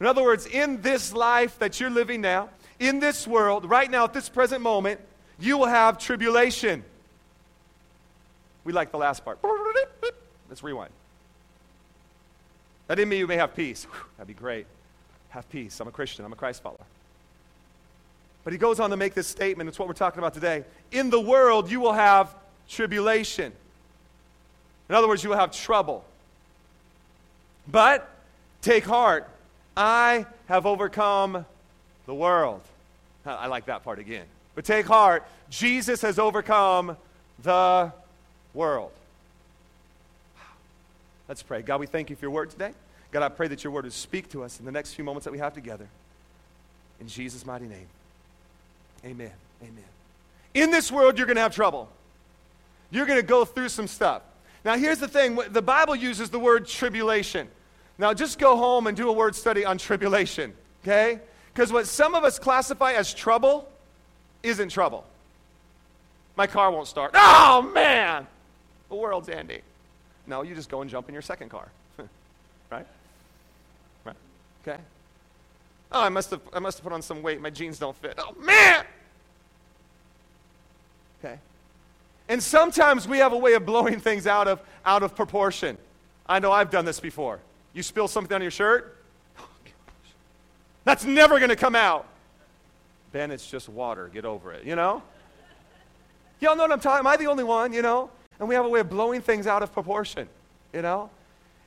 in 0.00 0.06
other 0.06 0.22
words, 0.22 0.46
in 0.46 0.80
this 0.80 1.12
life 1.12 1.58
that 1.58 1.80
you're 1.80 1.90
living 1.90 2.20
now, 2.20 2.50
in 2.78 3.00
this 3.00 3.26
world, 3.26 3.68
right 3.68 3.90
now 3.90 4.04
at 4.04 4.12
this 4.12 4.28
present 4.28 4.62
moment, 4.62 5.00
you 5.40 5.58
will 5.58 5.66
have 5.66 5.98
tribulation. 5.98 6.84
We 8.64 8.72
like 8.72 8.90
the 8.90 8.98
last 8.98 9.24
part. 9.24 9.38
Let's 10.48 10.62
rewind. 10.62 10.92
That 12.86 12.98
in 12.98 13.08
me 13.08 13.18
you 13.18 13.26
may 13.26 13.36
have 13.36 13.54
peace. 13.54 13.84
Whew, 13.84 14.04
that'd 14.16 14.28
be 14.28 14.34
great. 14.34 14.66
Have 15.30 15.48
peace. 15.50 15.78
I'm 15.80 15.88
a 15.88 15.92
Christian. 15.92 16.24
I'm 16.24 16.32
a 16.32 16.36
Christ 16.36 16.62
follower. 16.62 16.86
But 18.44 18.52
he 18.52 18.58
goes 18.58 18.80
on 18.80 18.90
to 18.90 18.96
make 18.96 19.14
this 19.14 19.26
statement. 19.26 19.68
It's 19.68 19.78
what 19.78 19.88
we're 19.88 19.94
talking 19.94 20.20
about 20.20 20.32
today. 20.32 20.64
In 20.90 21.10
the 21.10 21.20
world, 21.20 21.70
you 21.70 21.80
will 21.80 21.92
have 21.92 22.34
tribulation. 22.68 23.52
In 24.88 24.94
other 24.94 25.06
words, 25.06 25.22
you 25.22 25.30
will 25.30 25.36
have 25.36 25.52
trouble. 25.52 26.04
But 27.70 28.08
take 28.62 28.84
heart. 28.84 29.28
I 29.78 30.26
have 30.46 30.66
overcome 30.66 31.46
the 32.06 32.14
world. 32.14 32.62
I 33.24 33.46
like 33.46 33.66
that 33.66 33.84
part 33.84 34.00
again. 34.00 34.24
But 34.56 34.64
take 34.64 34.86
heart. 34.86 35.24
Jesus 35.50 36.02
has 36.02 36.18
overcome 36.18 36.96
the 37.44 37.92
world. 38.54 38.90
Let's 41.28 41.44
pray. 41.44 41.62
God, 41.62 41.78
we 41.78 41.86
thank 41.86 42.10
you 42.10 42.16
for 42.16 42.24
your 42.24 42.32
word 42.32 42.50
today. 42.50 42.72
God, 43.12 43.22
I 43.22 43.28
pray 43.28 43.46
that 43.46 43.62
your 43.62 43.72
word 43.72 43.84
would 43.84 43.92
speak 43.92 44.28
to 44.30 44.42
us 44.42 44.58
in 44.58 44.66
the 44.66 44.72
next 44.72 44.94
few 44.94 45.04
moments 45.04 45.26
that 45.26 45.30
we 45.30 45.38
have 45.38 45.54
together. 45.54 45.86
In 47.00 47.06
Jesus' 47.06 47.46
mighty 47.46 47.66
name. 47.66 47.86
Amen. 49.04 49.30
Amen. 49.62 49.84
In 50.54 50.72
this 50.72 50.90
world, 50.90 51.18
you're 51.18 51.26
going 51.26 51.36
to 51.36 51.42
have 51.42 51.54
trouble. 51.54 51.88
You're 52.90 53.06
going 53.06 53.20
to 53.20 53.26
go 53.26 53.44
through 53.44 53.68
some 53.68 53.86
stuff. 53.86 54.22
Now, 54.64 54.76
here's 54.76 54.98
the 54.98 55.06
thing 55.06 55.38
the 55.50 55.62
Bible 55.62 55.94
uses 55.94 56.30
the 56.30 56.40
word 56.40 56.66
tribulation. 56.66 57.46
Now, 57.98 58.14
just 58.14 58.38
go 58.38 58.56
home 58.56 58.86
and 58.86 58.96
do 58.96 59.08
a 59.08 59.12
word 59.12 59.34
study 59.34 59.64
on 59.64 59.76
tribulation, 59.76 60.54
okay? 60.82 61.20
Because 61.52 61.72
what 61.72 61.86
some 61.86 62.14
of 62.14 62.22
us 62.22 62.38
classify 62.38 62.92
as 62.92 63.12
trouble 63.12 63.68
isn't 64.42 64.68
trouble. 64.68 65.04
My 66.36 66.46
car 66.46 66.70
won't 66.70 66.86
start. 66.86 67.10
Oh, 67.14 67.68
man! 67.74 68.26
The 68.88 68.94
world's 68.94 69.28
ending. 69.28 69.62
No, 70.26 70.42
you 70.42 70.54
just 70.54 70.70
go 70.70 70.82
and 70.82 70.90
jump 70.90 71.08
in 71.08 71.12
your 71.12 71.22
second 71.22 71.48
car. 71.48 71.68
right? 72.70 72.86
Right? 74.04 74.16
Okay? 74.62 74.80
Oh, 75.90 76.02
I 76.02 76.10
must 76.10 76.30
have 76.30 76.40
I 76.52 76.58
must 76.58 76.78
have 76.78 76.84
put 76.84 76.92
on 76.92 77.02
some 77.02 77.22
weight. 77.22 77.40
My 77.40 77.50
jeans 77.50 77.78
don't 77.78 77.96
fit. 77.96 78.14
Oh 78.18 78.34
man! 78.38 78.84
Okay. 81.18 81.38
And 82.28 82.42
sometimes 82.42 83.08
we 83.08 83.18
have 83.18 83.32
a 83.32 83.38
way 83.38 83.54
of 83.54 83.64
blowing 83.64 83.98
things 83.98 84.26
out 84.26 84.48
of 84.48 84.60
out 84.84 85.02
of 85.02 85.16
proportion. 85.16 85.78
I 86.28 86.40
know 86.40 86.52
I've 86.52 86.70
done 86.70 86.84
this 86.84 87.00
before. 87.00 87.40
You 87.78 87.84
spill 87.84 88.08
something 88.08 88.34
on 88.34 88.42
your 88.42 88.50
shirt? 88.50 88.96
That's 90.82 91.04
never 91.04 91.38
going 91.38 91.50
to 91.50 91.54
come 91.54 91.76
out. 91.76 92.08
Ben, 93.12 93.30
it's 93.30 93.48
just 93.48 93.68
water. 93.68 94.10
Get 94.12 94.24
over 94.24 94.52
it, 94.52 94.64
you 94.64 94.74
know? 94.74 95.00
Y'all 96.40 96.56
know 96.56 96.64
what 96.64 96.72
I'm 96.72 96.80
talking 96.80 96.98
Am 96.98 97.06
I 97.06 97.16
the 97.16 97.26
only 97.26 97.44
one, 97.44 97.72
you 97.72 97.80
know? 97.80 98.10
And 98.40 98.48
we 98.48 98.56
have 98.56 98.64
a 98.64 98.68
way 98.68 98.80
of 98.80 98.90
blowing 98.90 99.20
things 99.20 99.46
out 99.46 99.62
of 99.62 99.72
proportion, 99.72 100.28
you 100.72 100.82
know? 100.82 101.08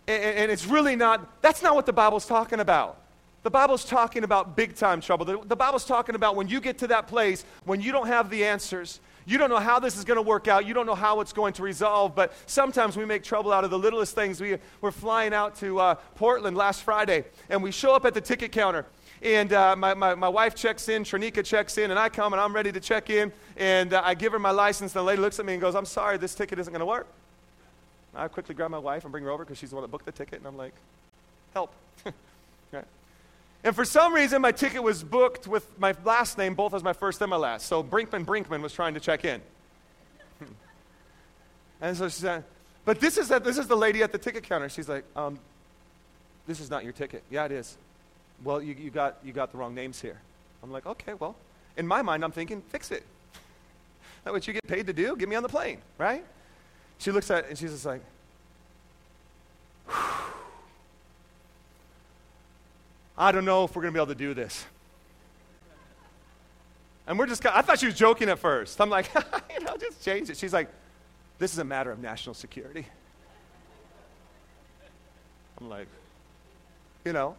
And, 0.06 0.22
and 0.22 0.52
it's 0.52 0.66
really 0.66 0.98
not, 0.98 1.42
that's 1.42 1.64
not 1.64 1.76
what 1.76 1.86
the 1.86 1.94
Bible's 1.94 2.26
talking 2.26 2.60
about. 2.60 2.98
The 3.44 3.50
Bible's 3.50 3.86
talking 3.86 4.26
about 4.26 4.54
big 4.54 4.76
time 4.76 5.00
trouble. 5.00 5.26
The, 5.26 5.40
the 5.46 5.56
Bible's 5.56 5.86
talking 5.86 6.16
about 6.16 6.36
when 6.36 6.50
you 6.50 6.60
get 6.60 6.78
to 6.80 6.88
that 6.88 7.08
place 7.08 7.46
when 7.64 7.80
you 7.80 7.94
don't 7.94 8.08
have 8.08 8.30
the 8.30 8.44
answers, 8.44 9.00
you 9.26 9.38
don't 9.38 9.50
know 9.50 9.60
how 9.60 9.80
this 9.80 9.98
is 9.98 10.04
going 10.04 10.18
to 10.18 10.22
work 10.22 10.48
out. 10.48 10.66
You 10.66 10.74
don't 10.74 10.86
know 10.86 10.96
how 10.96 11.22
it's 11.22 11.34
going 11.34 11.54
to 11.54 11.64
resolve. 11.64 12.16
But 12.16 12.34
sometimes 12.46 12.98
we 12.98 13.06
make 13.06 13.24
trouble 13.24 13.52
out 13.52 13.64
of 13.64 13.70
the 13.70 13.80
littlest 13.80 14.16
things. 14.16 14.42
We, 14.42 14.58
we're 14.82 14.92
flying 14.92 15.34
out 15.34 15.56
to 15.58 15.80
uh, 15.80 15.96
Portland 16.16 16.58
last 16.58 16.84
Friday, 16.84 17.26
and 17.50 17.62
we 17.62 17.72
show 17.72 17.94
up 17.94 18.06
at 18.06 18.14
the 18.14 18.22
ticket 18.22 18.52
counter. 18.52 18.86
And 19.22 19.54
uh, 19.54 19.76
my, 19.76 19.94
my, 19.94 20.16
my, 20.16 20.30
wife 20.30 20.56
checks 20.56 20.90
in, 20.90 21.04
Tranika 21.04 21.46
checks 21.46 21.78
in, 21.78 21.92
and 21.92 22.00
I 22.00 22.10
come 22.10 22.34
and 22.34 22.42
I'm 22.42 22.54
ready 22.54 22.72
to 22.72 22.80
check 22.80 23.12
in. 23.12 23.32
And 23.56 23.94
uh, 23.94 24.02
I 24.04 24.16
give 24.16 24.32
her 24.32 24.40
my 24.40 24.50
license, 24.50 24.96
and 24.96 25.02
the 25.02 25.04
lady 25.04 25.22
looks 25.22 25.40
at 25.40 25.46
me 25.46 25.54
and 25.54 25.62
goes, 25.62 25.76
I'm 25.76 25.86
sorry, 25.86 26.18
this 26.18 26.34
ticket 26.34 26.58
isn't 26.58 26.74
going 26.74 26.80
to 26.80 26.86
work. 26.88 27.08
I 28.16 28.28
quickly 28.28 28.56
grab 28.56 28.72
my 28.72 28.80
wife 28.80 29.04
and 29.04 29.12
bring 29.12 29.24
her 29.24 29.30
over 29.30 29.46
because 29.46 29.60
she's 29.60 29.70
the 29.70 29.76
one 29.76 29.84
that 29.84 29.92
booked 29.92 30.06
the 30.06 30.12
ticket, 30.12 30.40
and 30.40 30.48
I'm 30.48 30.58
like, 30.58 30.74
help. 31.54 31.72
right? 32.72 32.86
And 33.64 33.76
for 33.76 33.86
some 33.86 34.14
reason, 34.14 34.42
my 34.42 34.52
ticket 34.52 34.82
was 34.82 35.04
booked 35.04 35.48
with 35.48 35.80
my 35.80 35.94
last 36.04 36.38
name 36.38 36.56
both 36.56 36.74
as 36.74 36.84
my 36.84 36.94
first 36.94 37.22
and 37.22 37.30
my 37.30 37.36
last. 37.36 37.68
So 37.68 37.84
Brinkman 37.84 38.26
Brinkman 38.26 38.62
was 38.62 38.74
trying 38.74 38.96
to 38.96 39.00
check 39.00 39.24
in. 39.24 39.42
and 41.82 41.96
so 41.96 42.10
she 42.10 42.22
said, 42.22 42.44
but 42.86 43.00
this 43.00 43.18
is, 43.18 43.28
this 43.28 43.58
is 43.58 43.68
the 43.68 43.76
lady 43.76 44.02
at 44.02 44.12
the 44.12 44.18
ticket 44.18 44.44
counter. 44.44 44.68
She's 44.68 44.90
like, 44.90 45.04
um, 45.16 45.38
this 46.48 46.60
is 46.60 46.72
not 46.72 46.84
your 46.84 46.94
ticket. 46.94 47.24
Yeah, 47.30 47.46
it 47.46 47.52
is. 47.52 47.78
Well, 48.44 48.62
you, 48.62 48.74
you, 48.74 48.90
got, 48.90 49.18
you 49.24 49.32
got 49.34 49.52
the 49.52 49.60
wrong 49.60 49.76
names 49.76 50.02
here. 50.02 50.20
I'm 50.64 50.72
like, 50.72 50.88
okay, 50.88 51.14
well, 51.14 51.36
in 51.78 51.86
my 51.86 52.02
mind, 52.02 52.24
I'm 52.24 52.32
thinking, 52.32 52.62
fix 52.70 52.92
it. 52.92 53.04
That 54.24 54.34
what 54.34 54.46
you 54.46 54.54
get 54.54 54.68
paid 54.68 54.86
to 54.86 54.94
do? 54.94 55.16
Get 55.16 55.28
me 55.28 55.36
on 55.36 55.42
the 55.42 55.50
plane, 55.50 55.80
right? 55.98 56.24
She 57.00 57.10
looks 57.10 57.32
at 57.32 57.46
it 57.46 57.50
and 57.50 57.58
she's 57.58 57.72
just 57.72 57.88
like, 57.88 58.04
I 63.22 63.32
don't 63.32 63.46
know 63.46 63.66
if 63.66 63.76
we're 63.76 63.84
going 63.84 63.94
to 63.94 63.98
be 63.98 64.02
able 64.02 64.14
to 64.14 64.16
do 64.16 64.34
this. 64.34 64.66
And 67.06 67.20
we're 67.20 67.28
just, 67.28 67.46
I 67.46 67.62
thought 67.62 67.78
she 67.78 67.86
was 67.86 67.94
joking 67.94 68.30
at 68.30 68.40
first. 68.40 68.82
I'm 68.82 68.90
like, 68.90 69.12
you 69.54 69.64
know, 69.64 69.78
just 69.78 70.04
change 70.04 70.32
it. 70.32 70.38
She's 70.38 70.54
like, 70.54 70.70
this 71.38 71.54
is 71.54 71.60
a 71.60 71.64
matter 71.64 71.92
of 71.92 72.00
national 72.00 72.34
security. 72.34 72.88
I'm 75.60 75.70
like, 75.70 75.88
you 77.06 77.14
know. 77.14 77.36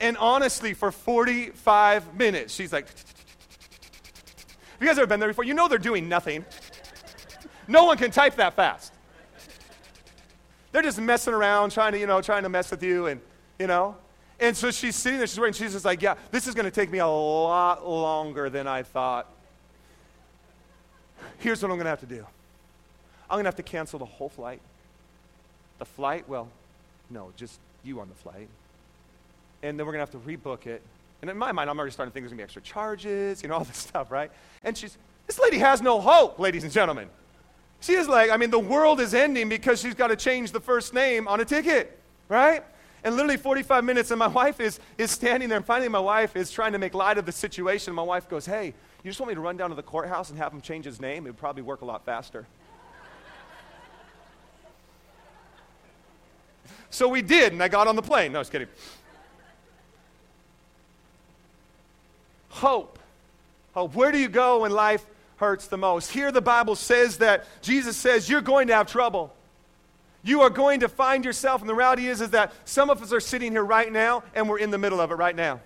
And 0.00 0.16
honestly, 0.16 0.72
for 0.72 0.90
45 0.90 2.14
minutes, 2.14 2.54
she's 2.54 2.72
like, 2.72 2.86
have 2.88 2.96
you 4.80 4.86
guys 4.86 4.96
ever 4.96 5.06
been 5.06 5.20
there 5.20 5.28
before? 5.28 5.44
You 5.44 5.52
know 5.52 5.68
they're 5.68 5.76
doing 5.76 6.08
nothing. 6.08 6.46
No 7.68 7.84
one 7.84 7.98
can 7.98 8.10
type 8.10 8.36
that 8.36 8.54
fast. 8.54 8.94
They're 10.72 10.80
just 10.80 10.98
messing 10.98 11.34
around, 11.34 11.72
trying 11.72 11.92
to, 11.92 11.98
you 11.98 12.06
know, 12.06 12.22
trying 12.22 12.44
to 12.44 12.48
mess 12.48 12.70
with 12.70 12.82
you, 12.82 13.04
and, 13.04 13.20
you 13.58 13.66
know. 13.66 13.96
And 14.40 14.56
so 14.56 14.70
she's 14.70 14.96
sitting 14.96 15.18
there, 15.18 15.26
she's 15.26 15.38
waiting, 15.38 15.52
she's 15.52 15.72
just 15.72 15.84
like, 15.84 16.00
yeah, 16.00 16.14
this 16.30 16.46
is 16.46 16.54
going 16.54 16.64
to 16.64 16.70
take 16.70 16.90
me 16.90 16.98
a 16.98 17.06
lot 17.06 17.86
longer 17.86 18.48
than 18.48 18.66
I 18.66 18.82
thought. 18.82 19.30
Here's 21.38 21.62
what 21.62 21.70
I'm 21.70 21.76
going 21.76 21.84
to 21.84 21.90
have 21.90 22.00
to 22.00 22.06
do 22.06 22.26
I'm 23.28 23.36
going 23.36 23.44
to 23.44 23.48
have 23.48 23.56
to 23.56 23.62
cancel 23.62 23.98
the 23.98 24.06
whole 24.06 24.30
flight. 24.30 24.60
The 25.78 25.84
flight, 25.84 26.28
well, 26.28 26.48
no, 27.10 27.32
just 27.36 27.58
you 27.84 28.00
on 28.00 28.08
the 28.08 28.14
flight. 28.14 28.48
And 29.62 29.78
then 29.78 29.86
we're 29.86 29.92
going 29.92 30.06
to 30.06 30.12
have 30.12 30.22
to 30.22 30.28
rebook 30.30 30.66
it. 30.66 30.82
And 31.20 31.30
in 31.30 31.36
my 31.36 31.52
mind, 31.52 31.68
I'm 31.68 31.78
already 31.78 31.92
starting 31.92 32.10
to 32.10 32.14
think 32.14 32.24
there's 32.24 32.32
going 32.32 32.38
to 32.38 32.42
be 32.42 32.44
extra 32.44 32.62
charges, 32.62 33.42
you 33.42 33.48
know, 33.48 33.54
all 33.58 33.64
this 33.64 33.76
stuff, 33.76 34.10
right? 34.10 34.30
And 34.64 34.76
she's, 34.76 34.96
this 35.26 35.38
lady 35.38 35.58
has 35.58 35.82
no 35.82 36.00
hope, 36.00 36.38
ladies 36.38 36.64
and 36.64 36.72
gentlemen. 36.72 37.08
She 37.80 37.94
is 37.94 38.08
like, 38.08 38.30
I 38.30 38.36
mean, 38.36 38.50
the 38.50 38.58
world 38.58 39.00
is 39.00 39.14
ending 39.14 39.48
because 39.48 39.80
she's 39.80 39.94
got 39.94 40.08
to 40.08 40.16
change 40.16 40.52
the 40.52 40.60
first 40.60 40.92
name 40.92 41.28
on 41.28 41.40
a 41.40 41.44
ticket, 41.44 41.98
right? 42.28 42.62
And 43.02 43.14
literally 43.16 43.36
45 43.36 43.84
minutes, 43.84 44.10
and 44.10 44.18
my 44.18 44.26
wife 44.42 44.60
is, 44.60 44.80
is 44.98 45.10
standing 45.10 45.48
there, 45.48 45.58
and 45.58 45.66
finally 45.66 45.88
my 45.88 45.98
wife 45.98 46.36
is 46.36 46.50
trying 46.50 46.72
to 46.72 46.78
make 46.78 46.94
light 46.94 47.18
of 47.18 47.26
the 47.26 47.32
situation. 47.32 47.94
My 47.94 48.02
wife 48.02 48.28
goes, 48.28 48.46
Hey, 48.46 48.74
you 49.02 49.10
just 49.10 49.18
want 49.20 49.30
me 49.30 49.34
to 49.34 49.40
run 49.40 49.56
down 49.56 49.70
to 49.70 49.76
the 49.76 49.82
courthouse 49.82 50.30
and 50.30 50.38
have 50.38 50.52
him 50.52 50.60
change 50.60 50.84
his 50.84 51.00
name? 51.00 51.26
It 51.26 51.30
would 51.30 51.38
probably 51.38 51.62
work 51.62 51.80
a 51.80 51.84
lot 51.84 52.04
faster. 52.04 52.46
so 56.90 57.08
we 57.08 57.22
did, 57.22 57.52
and 57.52 57.62
I 57.62 57.68
got 57.68 57.88
on 57.88 57.96
the 57.96 58.02
plane. 58.02 58.32
No, 58.32 58.38
I 58.38 58.40
was 58.40 58.50
kidding. 58.50 58.68
Hope. 62.50 62.98
Hope. 63.72 63.94
Where 63.94 64.12
do 64.12 64.18
you 64.18 64.28
go 64.28 64.62
when 64.62 64.72
life 64.72 65.06
hurts 65.36 65.68
the 65.68 65.78
most? 65.78 66.10
Here 66.10 66.30
the 66.30 66.42
Bible 66.42 66.76
says 66.76 67.18
that 67.18 67.46
Jesus 67.62 67.96
says 67.96 68.28
you're 68.28 68.42
going 68.42 68.66
to 68.66 68.74
have 68.74 68.86
trouble. 68.86 69.34
You 70.22 70.42
are 70.42 70.50
going 70.50 70.80
to 70.80 70.88
find 70.88 71.24
yourself, 71.24 71.60
and 71.60 71.68
the 71.68 71.74
reality 71.74 72.06
is, 72.06 72.20
is 72.20 72.30
that 72.30 72.52
some 72.64 72.90
of 72.90 73.02
us 73.02 73.12
are 73.12 73.20
sitting 73.20 73.52
here 73.52 73.64
right 73.64 73.90
now, 73.90 74.22
and 74.34 74.48
we're 74.48 74.58
in 74.58 74.70
the 74.70 74.78
middle 74.78 75.00
of 75.00 75.10
it 75.10 75.14
right 75.14 75.34
now. 75.34 75.60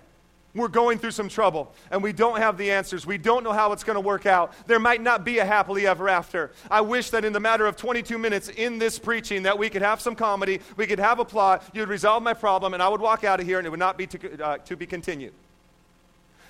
We're 0.53 0.69
going 0.69 0.99
through 0.99 1.11
some 1.11 1.27
trouble, 1.27 1.73
and 1.91 2.01
we 2.01 2.13
don't 2.13 2.37
have 2.37 2.57
the 2.57 2.71
answers. 2.71 3.05
We 3.05 3.17
don't 3.17 3.43
know 3.43 3.51
how 3.51 3.73
it's 3.73 3.83
going 3.83 3.97
to 3.97 4.01
work 4.01 4.25
out. 4.25 4.53
There 4.67 4.79
might 4.79 5.01
not 5.01 5.25
be 5.25 5.39
a 5.39 5.45
happily 5.45 5.85
ever 5.85 6.07
after. 6.07 6.51
I 6.71 6.79
wish 6.79 7.09
that 7.09 7.25
in 7.25 7.33
the 7.33 7.41
matter 7.41 7.65
of 7.65 7.75
22 7.75 8.17
minutes 8.17 8.47
in 8.47 8.79
this 8.79 8.97
preaching 8.97 9.43
that 9.43 9.59
we 9.59 9.69
could 9.69 9.81
have 9.81 9.99
some 9.99 10.15
comedy, 10.15 10.61
we 10.77 10.87
could 10.87 10.99
have 10.99 11.19
a 11.19 11.25
plot, 11.25 11.61
you 11.73 11.81
would 11.81 11.89
resolve 11.89 12.23
my 12.23 12.33
problem, 12.33 12.73
and 12.73 12.81
I 12.81 12.87
would 12.87 13.01
walk 13.01 13.25
out 13.25 13.41
of 13.41 13.45
here, 13.45 13.57
and 13.57 13.67
it 13.67 13.69
would 13.69 13.79
not 13.79 13.97
be 13.97 14.07
to, 14.07 14.45
uh, 14.45 14.57
to 14.59 14.77
be 14.77 14.85
continued. 14.85 15.33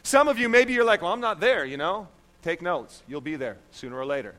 Some 0.04 0.28
of 0.28 0.38
you, 0.38 0.50
maybe 0.50 0.72
you're 0.72 0.86
like, 0.86 1.02
well, 1.02 1.12
I'm 1.12 1.20
not 1.20 1.40
there, 1.40 1.66
you 1.66 1.78
know? 1.78 2.08
Take 2.44 2.62
notes. 2.62 3.02
You'll 3.08 3.22
be 3.22 3.38
there 3.38 3.58
sooner 3.72 3.98
or 3.98 4.06
later. 4.06 4.36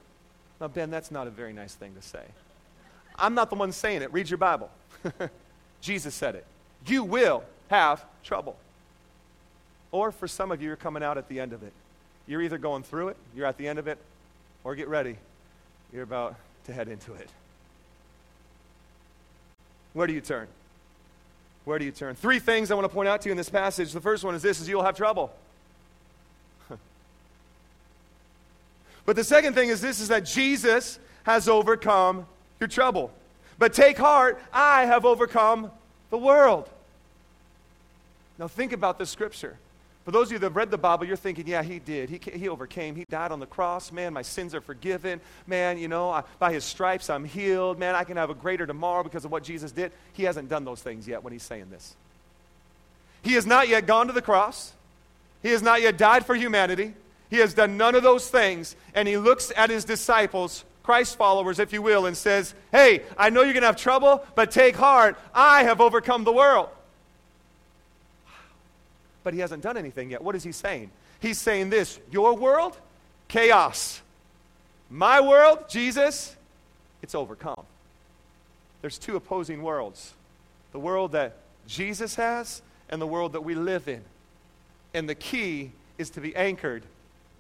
Now, 0.61 0.69
Ben, 0.69 0.91
that's 0.91 1.11
not 1.11 1.27
a 1.27 1.31
very 1.31 1.53
nice 1.53 1.75
thing 1.75 1.93
to 1.97 2.03
say. 2.03 2.23
I'm 3.19 3.35
not 3.35 3.51
the 3.51 3.57
one 3.57 3.73
saying 3.73 4.03
it. 4.03 4.13
Read 4.13 4.29
your 4.29 4.39
Bible. 4.39 4.71
Jesus 5.81 6.15
said 6.15 6.35
it. 6.35 6.45
You 6.87 7.05
will 7.05 7.45
have 7.69 8.05
trouble. 8.23 8.57
Or 9.93 10.13
for 10.13 10.29
some 10.29 10.51
of 10.51 10.61
you, 10.61 10.69
you're 10.69 10.77
coming 10.77 11.03
out 11.03 11.17
at 11.19 11.29
the 11.29 11.41
end 11.41 11.53
of 11.53 11.63
it. 11.63 11.73
You're 12.27 12.43
either 12.43 12.59
going 12.59 12.83
through 12.83 13.09
it, 13.09 13.17
you're 13.35 13.47
at 13.47 13.57
the 13.57 13.69
end 13.69 13.79
of 13.79 13.87
it, 13.87 13.99
or 14.65 14.75
get 14.75 14.89
ready. 14.89 15.17
You're 15.93 16.03
about 16.03 16.35
to 16.65 16.73
head 16.73 16.89
into 16.89 17.13
it. 17.15 17.31
Where 19.93 20.07
do 20.07 20.13
you 20.13 20.21
turn? 20.21 20.49
Where 21.65 21.79
do 21.79 21.85
you 21.85 21.93
turn? 21.93 22.15
Three 22.15 22.39
things 22.39 22.71
I 22.71 22.75
want 22.75 22.85
to 22.85 22.93
point 22.93 23.09
out 23.09 23.23
to 23.23 23.29
you 23.29 23.31
in 23.31 23.37
this 23.37 23.49
passage. 23.49 23.93
The 23.93 24.01
first 24.01 24.25
one 24.25 24.35
is 24.35 24.43
this 24.43 24.61
is 24.61 24.69
you'll 24.69 24.85
have 24.85 24.97
trouble. 24.97 25.33
but 29.07 29.17
the 29.17 29.25
second 29.25 29.55
thing 29.55 29.69
is 29.69 29.81
this 29.81 30.01
is 30.01 30.09
that 30.09 30.25
Jesus 30.25 30.99
has 31.25 31.49
overcome 31.49 32.27
your 32.61 32.69
trouble. 32.69 33.13
But 33.59 33.73
take 33.73 33.97
heart, 33.97 34.41
I 34.53 34.85
have 34.85 35.05
overcome 35.05 35.71
the 36.11 36.19
world. 36.19 36.69
Now, 38.39 38.49
think 38.49 38.73
about 38.73 38.99
this 38.99 39.11
scripture. 39.11 39.57
For 40.05 40.13
those 40.13 40.29
of 40.29 40.35
you 40.35 40.39
that 40.39 40.47
have 40.47 40.57
read 40.57 40.71
the 40.71 40.79
Bible, 40.79 41.05
you're 41.05 41.17
thinking, 41.17 41.49
yeah, 41.49 41.65
he 41.65 41.81
did. 41.81 42.09
He, 42.09 42.21
he 42.39 42.49
overcame. 42.49 42.95
He 42.95 43.05
died 43.11 43.33
on 43.33 43.41
the 43.41 43.47
cross. 43.47 43.91
Man, 43.91 44.13
my 44.13 44.23
sins 44.23 44.55
are 44.55 44.61
forgiven. 44.61 45.21
Man, 45.49 45.79
you 45.79 45.89
know, 45.89 46.11
I, 46.11 46.23
by 46.39 46.53
his 46.53 46.63
stripes 46.63 47.11
I'm 47.11 47.25
healed. 47.25 47.79
Man, 47.79 47.97
I 47.97 48.05
can 48.05 48.17
have 48.17 48.31
a 48.31 48.35
greater 48.35 48.67
tomorrow 48.67 49.03
because 49.03 49.25
of 49.25 49.33
what 49.33 49.43
Jesus 49.43 49.73
did. 49.73 49.91
He 50.13 50.23
hasn't 50.23 50.49
done 50.49 50.65
those 50.65 50.81
things 50.81 51.09
yet 51.09 51.25
when 51.25 51.33
he's 51.33 51.43
saying 51.43 51.71
this. 51.71 51.97
He 53.23 53.33
has 53.33 53.47
not 53.47 53.69
yet 53.69 53.87
gone 53.87 54.07
to 54.07 54.13
the 54.13 54.23
cross. 54.23 54.73
He 55.43 55.49
has 55.49 55.61
not 55.61 55.83
yet 55.83 55.99
died 55.99 56.25
for 56.25 56.37
humanity. 56.37 56.95
He 57.29 57.39
has 57.39 57.53
done 57.53 57.77
none 57.77 57.97
of 57.97 58.05
those 58.05 58.29
things. 58.31 58.77
And 58.95 59.09
he 59.09 59.17
looks 59.17 59.51
at 59.57 59.71
his 59.71 59.85
disciples 59.85 60.65
Christ 60.87 61.17
followers, 61.17 61.59
if 61.59 61.73
you 61.73 61.83
will, 61.83 62.07
and 62.07 62.17
says, 62.17 62.55
Hey, 62.71 63.03
I 63.19 63.29
know 63.29 63.43
you're 63.43 63.55
going 63.55 63.63
to 63.63 63.67
have 63.67 63.77
trouble, 63.77 64.25
but 64.37 64.53
take 64.53 64.77
heart. 64.77 65.19
I 65.35 65.65
have 65.65 65.81
overcome 65.81 66.23
the 66.23 66.33
world. 66.33 66.69
But 69.25 69.35
he 69.35 69.41
hasn't 69.41 69.65
done 69.65 69.77
anything 69.77 70.11
yet. 70.11 70.23
What 70.23 70.37
is 70.37 70.45
he 70.45 70.53
saying? 70.53 70.93
He's 71.19 71.39
saying 71.39 71.71
this 71.71 71.99
Your 72.13 72.37
world, 72.37 72.79
chaos. 73.27 74.01
My 74.89 75.21
world, 75.21 75.69
Jesus, 75.69 76.37
it's 77.03 77.17
overcome. 77.17 77.65
There's 78.81 78.97
two 78.97 79.17
opposing 79.17 79.63
worlds 79.63 80.15
the 80.71 80.79
world 80.79 81.13
that 81.13 81.35
Jesus 81.67 82.15
has 82.15 82.63
and 82.89 83.03
the 83.03 83.09
world 83.09 83.33
that 83.33 83.43
we 83.43 83.57
live 83.57 83.89
in. 83.89 84.05
And 84.95 85.09
the 85.09 85.17
key 85.17 85.73
is 85.99 86.11
to 86.11 86.21
be 86.21 86.37
anchored 86.37 86.85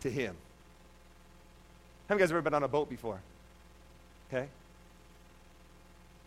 to 0.00 0.10
Him. 0.10 0.34
Have 2.08 2.18
you 2.18 2.22
guys 2.24 2.32
ever 2.32 2.42
been 2.42 2.54
on 2.54 2.64
a 2.64 2.68
boat 2.68 2.90
before? 2.90 3.20
Okay? 4.36 4.48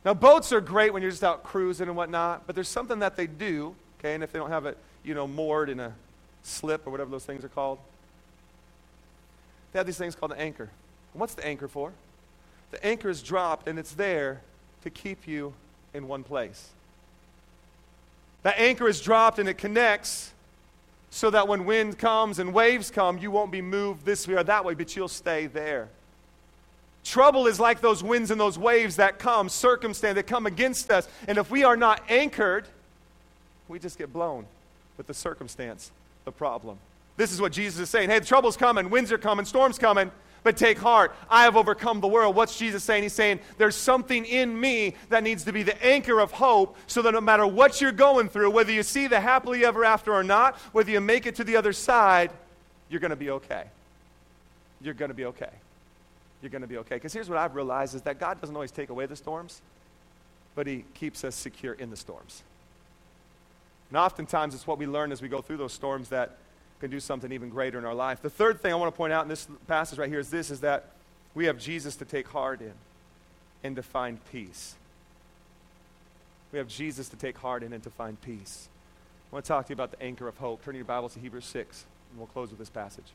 Now, 0.06 0.14
boats 0.14 0.52
are 0.54 0.62
great 0.62 0.94
when 0.94 1.02
you're 1.02 1.12
just 1.12 1.24
out 1.24 1.44
cruising 1.44 1.88
and 1.88 1.98
whatnot, 1.98 2.48
but 2.48 2.56
there's 2.56 2.70
something 2.70 3.00
that 3.00 3.16
they 3.16 3.28
do, 3.28 3.76
okay, 4.00 4.14
and 4.14 4.24
if 4.24 4.32
they 4.32 4.40
don't 4.40 4.50
have 4.50 4.66
it, 4.66 4.78
you 5.04 5.14
know, 5.14 5.28
moored 5.28 5.70
in 5.70 5.80
a 5.80 5.94
slip 6.44 6.88
or 6.88 6.90
whatever 6.90 7.12
those 7.12 7.26
things 7.26 7.44
are 7.44 7.50
called, 7.50 7.80
they 9.72 9.80
have 9.80 9.86
these 9.86 9.98
things 9.98 10.16
called 10.16 10.32
an 10.32 10.40
anchor. 10.40 10.70
And 11.14 11.20
what's 11.20 11.34
the 11.34 11.46
anchor 11.46 11.68
for? 11.68 11.92
The 12.72 12.84
anchor 12.86 13.10
is 13.10 13.22
dropped 13.22 13.68
and 13.68 13.78
it's 13.78 13.94
there 13.94 14.42
to 14.84 14.90
keep 14.90 15.28
you 15.28 15.54
in 15.94 16.08
one 16.08 16.24
place. 16.24 16.70
That 18.44 18.58
anchor 18.58 18.88
is 18.88 19.02
dropped 19.02 19.38
and 19.38 19.50
it 19.50 19.58
connects 19.58 20.32
so 21.10 21.30
that 21.30 21.48
when 21.48 21.66
wind 21.66 21.98
comes 21.98 22.40
and 22.40 22.54
waves 22.54 22.90
come, 22.90 23.18
you 23.18 23.32
won't 23.32 23.52
be 23.52 23.62
moved 23.62 24.06
this 24.06 24.28
way 24.28 24.36
or 24.36 24.44
that 24.44 24.64
way, 24.64 24.76
but 24.76 24.96
you'll 24.96 25.08
stay 25.08 25.48
there. 25.48 25.90
Trouble 27.04 27.48
is 27.48 27.60
like 27.60 27.82
those 27.82 28.04
winds 28.04 28.30
and 28.32 28.40
those 28.40 28.58
waves 28.58 28.98
that 28.98 29.20
come, 29.20 29.50
circumstance 29.50 30.16
that 30.16 30.28
come 30.28 30.46
against 30.46 30.92
us. 30.92 31.08
And 31.28 31.38
if 31.38 31.50
we 31.50 31.64
are 31.64 31.78
not 31.78 32.02
anchored, 32.10 32.68
we 33.68 33.80
just 33.80 33.98
get 33.98 34.12
blown 34.12 34.46
with 34.98 35.08
the 35.08 35.14
circumstance, 35.14 35.92
the 36.26 36.32
problem. 36.32 36.78
This 37.18 37.32
is 37.32 37.42
what 37.42 37.52
Jesus 37.52 37.80
is 37.80 37.90
saying. 37.90 38.10
Hey, 38.10 38.20
the 38.20 38.26
trouble's 38.26 38.58
coming, 38.58 38.90
winds 38.90 39.12
are 39.12 39.18
coming, 39.18 39.46
storms 39.46 39.78
coming, 39.78 40.12
but 40.44 40.56
take 40.56 40.78
heart. 40.78 41.14
I 41.30 41.44
have 41.44 41.58
overcome 41.58 42.00
the 42.00 42.08
world. 42.08 42.36
What's 42.36 42.58
Jesus 42.58 42.84
saying? 42.84 43.04
He's 43.04 43.14
saying, 43.14 43.40
there's 43.58 43.76
something 43.76 44.26
in 44.26 44.58
me 44.60 44.96
that 45.10 45.24
needs 45.24 45.44
to 45.46 45.54
be 45.54 45.64
the 45.64 45.82
anchor 45.86 46.20
of 46.20 46.32
hope 46.32 46.78
so 46.88 47.02
that 47.02 47.12
no 47.12 47.22
matter 47.22 47.46
what 47.46 47.82
you're 47.82 47.92
going 47.92 48.30
through, 48.30 48.52
whether 48.52 48.72
you 48.72 48.84
see 48.84 49.08
the 49.08 49.20
happily 49.20 49.66
ever 49.66 49.84
after 49.84 50.14
or 50.14 50.24
not, 50.24 50.58
whether 50.72 50.92
you 50.92 51.02
make 51.02 51.26
it 51.26 51.36
to 51.36 51.44
the 51.44 51.58
other 51.58 51.74
side, 51.74 52.32
you're 52.90 53.02
going 53.02 53.10
to 53.10 53.18
be 53.18 53.30
okay. 53.32 53.66
You're 54.82 54.94
going 54.94 55.10
to 55.10 55.16
be 55.16 55.26
okay 55.26 55.50
you're 56.42 56.50
going 56.50 56.62
to 56.62 56.68
be 56.68 56.78
okay. 56.78 56.96
Because 56.96 57.14
here's 57.14 57.30
what 57.30 57.38
I've 57.38 57.56
realized 57.56 57.96
is 57.96 58.02
that 58.04 58.20
God 58.20 58.40
doesn't 58.40 58.56
always 58.56 58.72
take 58.72 58.90
away 58.90 59.06
the 59.06 59.16
storms, 59.16 59.62
but 60.56 60.68
He 60.68 60.86
keeps 60.94 61.24
us 61.24 61.36
secure 61.36 61.74
in 61.74 61.90
the 61.90 61.98
storms. 61.98 62.44
And 63.90 63.98
oftentimes 63.98 64.54
it's 64.54 64.68
what 64.68 64.78
we 64.78 64.88
learn 64.88 65.12
as 65.12 65.22
we 65.22 65.28
go 65.28 65.42
through 65.42 65.58
those 65.58 65.74
storms 65.74 66.10
that 66.10 66.38
can 66.80 66.90
do 66.90 67.00
something 67.00 67.32
even 67.32 67.50
greater 67.50 67.78
in 67.78 67.86
our 67.86 67.94
life. 67.94 68.22
The 68.22 68.30
third 68.30 68.62
thing 68.62 68.72
I 68.72 68.76
want 68.76 68.94
to 68.94 68.98
point 68.98 69.12
out 69.12 69.24
in 69.24 69.30
this 69.30 69.48
passage 69.68 70.00
right 70.00 70.10
here 70.10 70.20
is 70.20 70.30
this 70.30 70.50
is 70.50 70.62
that 70.62 70.92
we 71.36 71.46
have 71.46 71.58
Jesus 71.58 71.96
to 71.98 72.06
take 72.06 72.28
heart 72.28 72.62
in 72.62 72.74
and 73.64 73.76
to 73.76 73.84
find 73.84 74.20
peace. 74.32 74.76
We 76.52 76.58
have 76.58 76.68
Jesus 76.68 77.10
to 77.10 77.16
take 77.16 77.38
heart 77.38 77.64
in 77.64 77.74
and 77.74 77.84
to 77.84 77.90
find 77.90 78.20
peace. 78.22 78.70
I 79.32 79.36
want 79.36 79.46
to 79.46 79.50
talk 79.50 79.66
to 79.68 79.70
you 79.70 79.76
about 79.76 79.92
the 79.92 80.02
anchor 80.02 80.28
of 80.28 80.38
hope. 80.38 80.64
Turn 80.64 80.76
your 80.76 80.86
Bibles 80.86 81.14
to 81.14 81.20
Hebrews 81.20 81.46
6, 81.46 81.86
and 82.10 82.18
we'll 82.20 82.28
close 82.28 82.50
with 82.50 82.58
this 82.58 82.70
passage. 82.70 83.06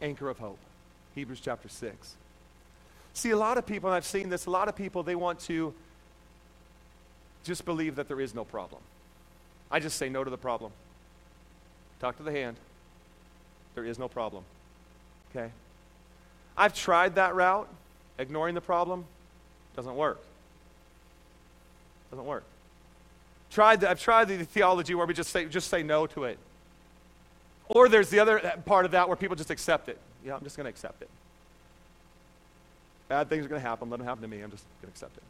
Anchor 0.00 0.30
of 0.30 0.38
hope. 0.38 0.58
Hebrews 1.14 1.40
chapter 1.40 1.68
6. 1.68 2.16
See, 3.12 3.30
a 3.30 3.36
lot 3.36 3.58
of 3.58 3.66
people, 3.66 3.88
and 3.88 3.96
I've 3.96 4.04
seen 4.04 4.28
this, 4.28 4.46
a 4.46 4.50
lot 4.50 4.68
of 4.68 4.74
people, 4.74 5.02
they 5.02 5.14
want 5.14 5.38
to 5.40 5.72
just 7.44 7.64
believe 7.64 7.96
that 7.96 8.08
there 8.08 8.20
is 8.20 8.34
no 8.34 8.44
problem. 8.44 8.80
I 9.70 9.80
just 9.80 9.96
say 9.96 10.08
no 10.08 10.24
to 10.24 10.30
the 10.30 10.38
problem. 10.38 10.72
Talk 12.00 12.16
to 12.16 12.22
the 12.22 12.32
hand. 12.32 12.56
There 13.74 13.84
is 13.84 13.98
no 13.98 14.08
problem. 14.08 14.44
Okay? 15.30 15.50
I've 16.56 16.74
tried 16.74 17.16
that 17.16 17.34
route, 17.34 17.68
ignoring 18.18 18.54
the 18.54 18.60
problem. 18.60 19.04
Doesn't 19.76 19.96
work. 19.96 20.20
Doesn't 22.10 22.26
work. 22.26 22.44
Tried 23.50 23.80
the, 23.80 23.90
I've 23.90 24.00
tried 24.00 24.28
the 24.28 24.44
theology 24.44 24.94
where 24.94 25.06
we 25.06 25.14
just 25.14 25.30
say, 25.30 25.44
just 25.46 25.68
say 25.68 25.82
no 25.82 26.06
to 26.08 26.24
it. 26.24 26.38
Or 27.68 27.88
there's 27.88 28.10
the 28.10 28.18
other 28.18 28.60
part 28.66 28.84
of 28.84 28.90
that 28.92 29.08
where 29.08 29.16
people 29.16 29.36
just 29.36 29.50
accept 29.50 29.88
it. 29.88 29.98
Yeah, 30.24 30.34
I'm 30.34 30.42
just 30.42 30.56
going 30.56 30.64
to 30.64 30.70
accept 30.70 31.02
it. 31.02 31.10
Bad 33.08 33.28
things 33.28 33.44
are 33.44 33.48
going 33.48 33.60
to 33.60 33.68
happen. 33.68 33.90
Let 33.90 33.98
them 33.98 34.06
happen 34.06 34.22
to 34.22 34.28
me. 34.28 34.40
I'm 34.40 34.50
just 34.50 34.64
going 34.80 34.90
to 34.90 34.94
accept 34.94 35.16
it. 35.16 35.22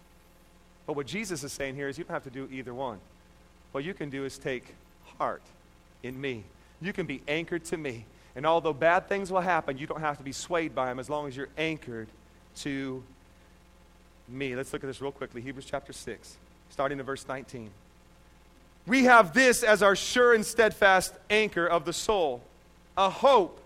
But 0.86 0.96
what 0.96 1.06
Jesus 1.06 1.42
is 1.42 1.52
saying 1.52 1.74
here 1.74 1.88
is 1.88 1.98
you 1.98 2.04
don't 2.04 2.14
have 2.14 2.24
to 2.24 2.30
do 2.30 2.48
either 2.52 2.72
one. 2.72 2.98
What 3.72 3.84
you 3.84 3.94
can 3.94 4.10
do 4.10 4.24
is 4.24 4.38
take 4.38 4.74
heart 5.18 5.42
in 6.02 6.20
me. 6.20 6.44
You 6.80 6.92
can 6.92 7.06
be 7.06 7.22
anchored 7.26 7.64
to 7.66 7.76
me. 7.76 8.04
And 8.36 8.46
although 8.46 8.72
bad 8.72 9.08
things 9.08 9.32
will 9.32 9.40
happen, 9.40 9.78
you 9.78 9.86
don't 9.86 10.00
have 10.00 10.18
to 10.18 10.24
be 10.24 10.32
swayed 10.32 10.74
by 10.74 10.86
them 10.86 10.98
as 10.98 11.08
long 11.08 11.26
as 11.26 11.36
you're 11.36 11.48
anchored 11.56 12.08
to 12.56 13.02
me. 14.28 14.54
Let's 14.54 14.72
look 14.72 14.82
at 14.84 14.86
this 14.86 15.00
real 15.00 15.12
quickly. 15.12 15.40
Hebrews 15.40 15.66
chapter 15.66 15.92
6, 15.92 16.36
starting 16.70 16.98
in 16.98 17.04
verse 17.04 17.26
19. 17.26 17.70
We 18.86 19.04
have 19.04 19.32
this 19.32 19.62
as 19.62 19.82
our 19.82 19.96
sure 19.96 20.34
and 20.34 20.44
steadfast 20.44 21.14
anchor 21.30 21.66
of 21.66 21.84
the 21.84 21.92
soul, 21.92 22.42
a 22.96 23.08
hope 23.08 23.60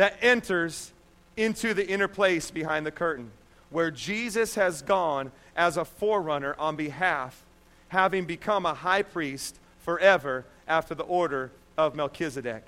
that 0.00 0.16
enters 0.22 0.92
into 1.36 1.74
the 1.74 1.86
inner 1.86 2.08
place 2.08 2.50
behind 2.50 2.86
the 2.86 2.90
curtain, 2.90 3.30
where 3.68 3.90
Jesus 3.90 4.54
has 4.54 4.80
gone 4.80 5.30
as 5.54 5.76
a 5.76 5.84
forerunner 5.84 6.54
on 6.58 6.74
behalf, 6.74 7.44
having 7.88 8.24
become 8.24 8.64
a 8.64 8.72
high 8.72 9.02
priest 9.02 9.58
forever 9.80 10.46
after 10.66 10.94
the 10.94 11.02
order 11.02 11.50
of 11.76 11.94
Melchizedek. 11.94 12.64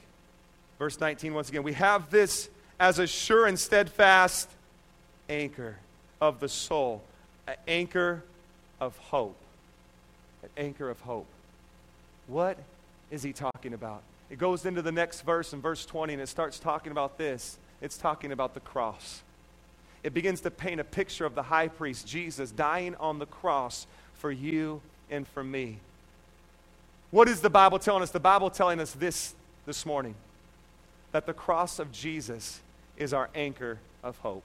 Verse 0.78 1.00
19, 1.00 1.32
once 1.32 1.48
again, 1.48 1.62
we 1.62 1.72
have 1.72 2.10
this 2.10 2.50
as 2.78 2.98
a 2.98 3.06
sure 3.06 3.46
and 3.46 3.58
steadfast 3.58 4.50
anchor 5.30 5.78
of 6.20 6.38
the 6.38 6.50
soul, 6.50 7.02
an 7.48 7.56
anchor 7.66 8.22
of 8.78 8.94
hope. 8.98 9.38
An 10.42 10.50
anchor 10.58 10.90
of 10.90 11.00
hope. 11.00 11.28
What 12.26 12.58
is 13.10 13.22
he 13.22 13.32
talking 13.32 13.72
about? 13.72 14.02
It 14.32 14.38
goes 14.38 14.64
into 14.64 14.80
the 14.80 14.90
next 14.90 15.20
verse 15.20 15.52
in 15.52 15.60
verse 15.60 15.84
20 15.84 16.14
and 16.14 16.22
it 16.22 16.26
starts 16.26 16.58
talking 16.58 16.90
about 16.90 17.18
this. 17.18 17.58
It's 17.82 17.98
talking 17.98 18.32
about 18.32 18.54
the 18.54 18.60
cross. 18.60 19.20
It 20.02 20.14
begins 20.14 20.40
to 20.40 20.50
paint 20.50 20.80
a 20.80 20.84
picture 20.84 21.26
of 21.26 21.34
the 21.34 21.42
high 21.42 21.68
priest, 21.68 22.08
Jesus, 22.08 22.50
dying 22.50 22.94
on 22.94 23.18
the 23.18 23.26
cross 23.26 23.86
for 24.14 24.32
you 24.32 24.80
and 25.10 25.28
for 25.28 25.44
me. 25.44 25.80
What 27.10 27.28
is 27.28 27.42
the 27.42 27.50
Bible 27.50 27.78
telling 27.78 28.02
us? 28.02 28.10
The 28.10 28.20
Bible 28.20 28.48
telling 28.48 28.80
us 28.80 28.92
this 28.92 29.34
this 29.66 29.84
morning 29.84 30.14
that 31.12 31.26
the 31.26 31.34
cross 31.34 31.78
of 31.78 31.92
Jesus 31.92 32.62
is 32.96 33.12
our 33.12 33.28
anchor 33.34 33.80
of 34.02 34.16
hope. 34.20 34.44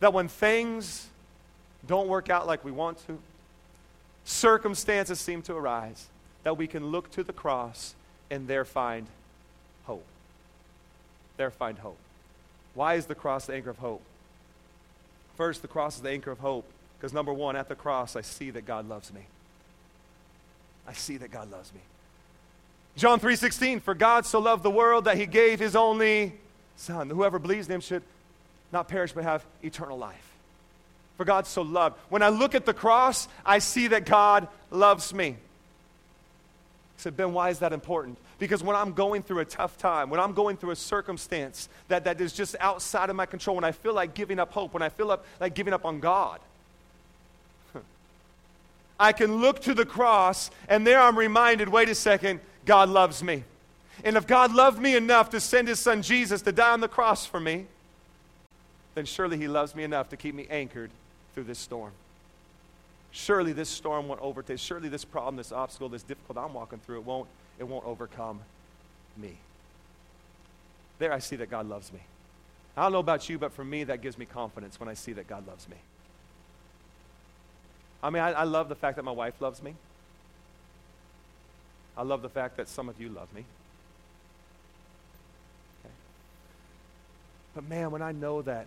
That 0.00 0.12
when 0.12 0.26
things 0.26 1.06
don't 1.86 2.08
work 2.08 2.28
out 2.28 2.44
like 2.44 2.64
we 2.64 2.72
want 2.72 3.06
to, 3.06 3.20
circumstances 4.24 5.20
seem 5.20 5.42
to 5.42 5.54
arise, 5.54 6.08
that 6.44 6.56
we 6.56 6.66
can 6.66 6.86
look 6.86 7.10
to 7.12 7.22
the 7.22 7.32
cross 7.32 7.94
and 8.30 8.46
there 8.46 8.64
find 8.64 9.06
hope. 9.84 10.04
There 11.36 11.50
find 11.50 11.78
hope. 11.78 11.98
Why 12.74 12.94
is 12.94 13.06
the 13.06 13.14
cross 13.14 13.46
the 13.46 13.54
anchor 13.54 13.70
of 13.70 13.78
hope? 13.78 14.02
First, 15.36 15.62
the 15.62 15.68
cross 15.68 15.96
is 15.96 16.02
the 16.02 16.10
anchor 16.10 16.30
of 16.30 16.38
hope 16.38 16.64
because 16.98 17.12
number 17.12 17.32
one, 17.32 17.56
at 17.56 17.68
the 17.68 17.74
cross, 17.74 18.16
I 18.16 18.22
see 18.22 18.50
that 18.50 18.66
God 18.66 18.88
loves 18.88 19.12
me. 19.12 19.22
I 20.86 20.92
see 20.92 21.16
that 21.18 21.30
God 21.30 21.50
loves 21.50 21.72
me. 21.72 21.80
John 22.96 23.20
3:16, 23.20 23.80
for 23.80 23.94
God 23.94 24.26
so 24.26 24.40
loved 24.40 24.62
the 24.62 24.70
world 24.70 25.04
that 25.04 25.16
he 25.16 25.26
gave 25.26 25.60
his 25.60 25.76
only 25.76 26.34
son. 26.76 27.10
Whoever 27.10 27.38
believes 27.38 27.68
in 27.68 27.74
him 27.74 27.80
should 27.80 28.02
not 28.72 28.88
perish 28.88 29.12
but 29.12 29.22
have 29.22 29.44
eternal 29.62 29.96
life. 29.96 30.32
For 31.16 31.24
God 31.24 31.46
so 31.46 31.62
loved. 31.62 31.96
When 32.08 32.22
I 32.22 32.28
look 32.28 32.54
at 32.54 32.66
the 32.66 32.74
cross, 32.74 33.28
I 33.44 33.58
see 33.58 33.88
that 33.88 34.04
God 34.06 34.48
loves 34.70 35.14
me. 35.14 35.36
Said, 36.98 37.16
Ben, 37.16 37.32
why 37.32 37.50
is 37.50 37.60
that 37.60 37.72
important? 37.72 38.18
Because 38.40 38.62
when 38.62 38.74
I'm 38.74 38.92
going 38.92 39.22
through 39.22 39.38
a 39.38 39.44
tough 39.44 39.78
time, 39.78 40.10
when 40.10 40.18
I'm 40.18 40.32
going 40.32 40.56
through 40.56 40.72
a 40.72 40.76
circumstance 40.76 41.68
that, 41.86 42.04
that 42.04 42.20
is 42.20 42.32
just 42.32 42.56
outside 42.58 43.08
of 43.08 43.14
my 43.14 43.24
control, 43.24 43.54
when 43.54 43.64
I 43.64 43.70
feel 43.70 43.94
like 43.94 44.14
giving 44.14 44.40
up 44.40 44.52
hope, 44.52 44.74
when 44.74 44.82
I 44.82 44.88
feel 44.88 45.12
up, 45.12 45.24
like 45.40 45.54
giving 45.54 45.72
up 45.72 45.84
on 45.84 46.00
God, 46.00 46.40
I 48.98 49.12
can 49.12 49.36
look 49.36 49.60
to 49.62 49.74
the 49.74 49.86
cross 49.86 50.50
and 50.68 50.84
there 50.84 51.00
I'm 51.00 51.16
reminded 51.16 51.68
wait 51.68 51.88
a 51.88 51.94
second, 51.94 52.40
God 52.66 52.88
loves 52.88 53.22
me. 53.22 53.44
And 54.02 54.16
if 54.16 54.26
God 54.26 54.52
loved 54.52 54.80
me 54.80 54.96
enough 54.96 55.30
to 55.30 55.40
send 55.40 55.68
his 55.68 55.78
son 55.78 56.02
Jesus 56.02 56.42
to 56.42 56.52
die 56.52 56.72
on 56.72 56.80
the 56.80 56.88
cross 56.88 57.24
for 57.24 57.38
me, 57.38 57.66
then 58.96 59.04
surely 59.04 59.36
he 59.36 59.46
loves 59.46 59.76
me 59.76 59.84
enough 59.84 60.08
to 60.08 60.16
keep 60.16 60.34
me 60.34 60.48
anchored 60.50 60.90
through 61.34 61.44
this 61.44 61.60
storm. 61.60 61.92
Surely 63.10 63.52
this 63.52 63.68
storm 63.68 64.08
won't 64.08 64.20
overtake. 64.20 64.58
Surely 64.58 64.88
this 64.88 65.04
problem, 65.04 65.36
this 65.36 65.52
obstacle, 65.52 65.88
this 65.88 66.02
difficulty 66.02 66.40
I'm 66.40 66.54
walking 66.54 66.78
through, 66.78 66.98
it 66.98 67.04
won't, 67.04 67.28
it 67.58 67.64
won't 67.64 67.84
overcome 67.86 68.40
me. 69.16 69.38
There 70.98 71.12
I 71.12 71.18
see 71.18 71.36
that 71.36 71.50
God 71.50 71.68
loves 71.68 71.92
me. 71.92 72.00
I 72.76 72.82
don't 72.82 72.92
know 72.92 72.98
about 72.98 73.28
you, 73.28 73.38
but 73.38 73.52
for 73.52 73.64
me, 73.64 73.84
that 73.84 74.02
gives 74.02 74.18
me 74.18 74.24
confidence 74.24 74.78
when 74.78 74.88
I 74.88 74.94
see 74.94 75.12
that 75.14 75.26
God 75.26 75.46
loves 75.46 75.68
me. 75.68 75.76
I 78.02 78.10
mean, 78.10 78.22
I, 78.22 78.30
I 78.30 78.44
love 78.44 78.68
the 78.68 78.76
fact 78.76 78.96
that 78.96 79.04
my 79.04 79.10
wife 79.10 79.40
loves 79.40 79.62
me. 79.62 79.74
I 81.96 82.02
love 82.02 82.22
the 82.22 82.28
fact 82.28 82.56
that 82.58 82.68
some 82.68 82.88
of 82.88 83.00
you 83.00 83.08
love 83.08 83.32
me. 83.34 83.44
Okay. 85.84 85.94
But 87.56 87.68
man, 87.68 87.90
when 87.90 88.02
I 88.02 88.12
know 88.12 88.42
that 88.42 88.66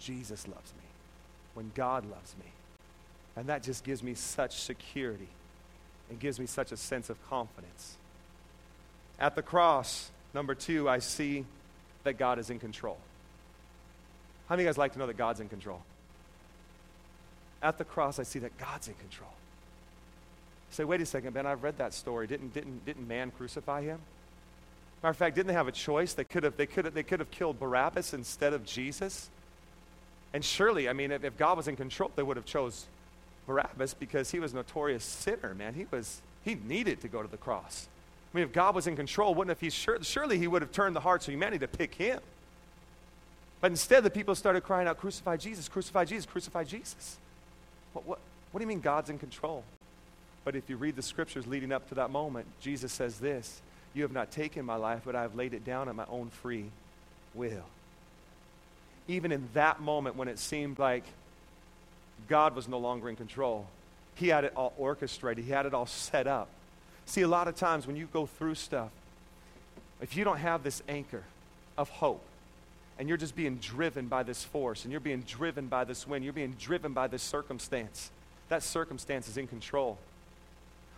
Jesus 0.00 0.48
loves 0.48 0.72
me, 0.76 0.84
when 1.54 1.70
God 1.74 2.08
loves 2.10 2.34
me. 2.38 2.46
And 3.38 3.48
that 3.48 3.62
just 3.62 3.84
gives 3.84 4.02
me 4.02 4.14
such 4.14 4.60
security. 4.62 5.28
It 6.10 6.18
gives 6.18 6.40
me 6.40 6.46
such 6.46 6.72
a 6.72 6.76
sense 6.76 7.08
of 7.08 7.16
confidence. 7.30 7.96
At 9.20 9.36
the 9.36 9.42
cross, 9.42 10.10
number 10.34 10.56
two, 10.56 10.88
I 10.88 10.98
see 10.98 11.44
that 12.02 12.18
God 12.18 12.40
is 12.40 12.50
in 12.50 12.58
control. 12.58 12.98
How 14.48 14.56
many 14.56 14.62
of 14.62 14.66
you 14.66 14.68
guys 14.70 14.78
like 14.78 14.92
to 14.94 14.98
know 14.98 15.06
that 15.06 15.16
God's 15.16 15.38
in 15.38 15.48
control? 15.48 15.80
At 17.62 17.78
the 17.78 17.84
cross, 17.84 18.18
I 18.18 18.24
see 18.24 18.40
that 18.40 18.58
God's 18.58 18.88
in 18.88 18.94
control. 18.94 19.30
say, 20.70 20.82
wait 20.82 21.00
a 21.00 21.06
second, 21.06 21.32
Ben, 21.32 21.46
I've 21.46 21.62
read 21.62 21.78
that 21.78 21.94
story. 21.94 22.26
Didn't, 22.26 22.54
didn't, 22.54 22.84
didn't 22.84 23.06
man 23.06 23.30
crucify 23.30 23.82
him? 23.82 24.00
Matter 25.00 25.10
of 25.10 25.16
fact, 25.16 25.36
didn't 25.36 25.46
they 25.46 25.54
have 25.54 25.68
a 25.68 25.72
choice? 25.72 26.12
They 26.12 26.24
could 26.24 26.42
have, 26.42 26.56
they 26.56 26.66
could 26.66 26.86
have, 26.86 26.94
they 26.94 27.04
could 27.04 27.20
have 27.20 27.30
killed 27.30 27.60
Barabbas 27.60 28.14
instead 28.14 28.52
of 28.52 28.64
Jesus. 28.64 29.30
And 30.32 30.44
surely, 30.44 30.88
I 30.88 30.92
mean, 30.92 31.12
if, 31.12 31.22
if 31.22 31.36
God 31.36 31.56
was 31.56 31.68
in 31.68 31.76
control, 31.76 32.10
they 32.16 32.24
would 32.24 32.36
have 32.36 32.46
chose 32.46 32.86
Barabbas 33.48 33.94
because 33.94 34.30
he 34.30 34.38
was 34.38 34.52
a 34.52 34.56
notorious 34.56 35.02
sinner, 35.02 35.54
man. 35.54 35.74
He 35.74 35.86
was 35.90 36.22
he 36.44 36.54
needed 36.54 37.00
to 37.00 37.08
go 37.08 37.20
to 37.20 37.28
the 37.28 37.36
cross. 37.36 37.88
I 38.32 38.36
mean, 38.36 38.44
if 38.44 38.52
God 38.52 38.74
was 38.74 38.86
in 38.86 38.94
control, 38.94 39.34
wouldn't 39.34 39.50
if 39.50 39.60
he 39.60 39.70
sure, 39.70 39.98
surely 40.02 40.38
he 40.38 40.46
would 40.46 40.62
have 40.62 40.70
turned 40.70 40.94
the 40.94 41.00
hearts 41.00 41.26
of 41.26 41.32
humanity 41.34 41.58
to 41.58 41.68
pick 41.68 41.94
him. 41.94 42.20
But 43.60 43.72
instead, 43.72 44.04
the 44.04 44.10
people 44.10 44.36
started 44.36 44.62
crying 44.62 44.86
out, 44.86 44.98
"Crucify 44.98 45.36
Jesus! 45.36 45.68
Crucify 45.68 46.04
Jesus! 46.04 46.26
Crucify 46.26 46.62
Jesus!" 46.62 47.16
What, 47.94 48.06
what, 48.06 48.18
what 48.52 48.60
do 48.60 48.62
you 48.62 48.68
mean 48.68 48.80
God's 48.80 49.10
in 49.10 49.18
control? 49.18 49.64
But 50.44 50.54
if 50.54 50.70
you 50.70 50.76
read 50.76 50.94
the 50.94 51.02
scriptures 51.02 51.46
leading 51.46 51.72
up 51.72 51.88
to 51.88 51.96
that 51.96 52.10
moment, 52.10 52.46
Jesus 52.60 52.92
says 52.92 53.18
this: 53.18 53.60
"You 53.94 54.02
have 54.02 54.12
not 54.12 54.30
taken 54.30 54.64
my 54.64 54.76
life, 54.76 55.02
but 55.04 55.16
I 55.16 55.22
have 55.22 55.34
laid 55.34 55.54
it 55.54 55.64
down 55.64 55.88
at 55.88 55.96
my 55.96 56.06
own 56.08 56.30
free 56.30 56.66
will." 57.34 57.64
even 59.08 59.32
in 59.32 59.48
that 59.54 59.80
moment 59.80 60.16
when 60.16 60.28
it 60.28 60.38
seemed 60.38 60.78
like 60.78 61.02
God 62.28 62.54
was 62.54 62.68
no 62.68 62.78
longer 62.78 63.08
in 63.08 63.16
control, 63.16 63.66
He 64.14 64.28
had 64.28 64.44
it 64.44 64.52
all 64.56 64.72
orchestrated, 64.76 65.44
He 65.44 65.50
had 65.50 65.66
it 65.66 65.74
all 65.74 65.86
set 65.86 66.26
up. 66.26 66.48
See, 67.06 67.22
a 67.22 67.28
lot 67.28 67.48
of 67.48 67.54
times 67.54 67.86
when 67.86 67.96
you 67.96 68.08
go 68.12 68.26
through 68.26 68.56
stuff, 68.56 68.90
if 70.00 70.16
you 70.16 70.24
don't 70.24 70.38
have 70.38 70.62
this 70.62 70.82
anchor 70.88 71.24
of 71.76 71.88
hope, 71.88 72.22
and 72.98 73.08
you're 73.08 73.16
just 73.16 73.36
being 73.36 73.56
driven 73.56 74.08
by 74.08 74.22
this 74.22 74.44
force, 74.44 74.84
and 74.84 74.92
you're 74.92 75.00
being 75.00 75.20
driven 75.20 75.68
by 75.68 75.84
this 75.84 76.06
wind, 76.06 76.24
you're 76.24 76.32
being 76.32 76.56
driven 76.58 76.92
by 76.92 77.06
this 77.06 77.22
circumstance, 77.22 78.10
that 78.48 78.62
circumstance 78.62 79.28
is 79.28 79.36
in 79.36 79.46
control. 79.46 79.98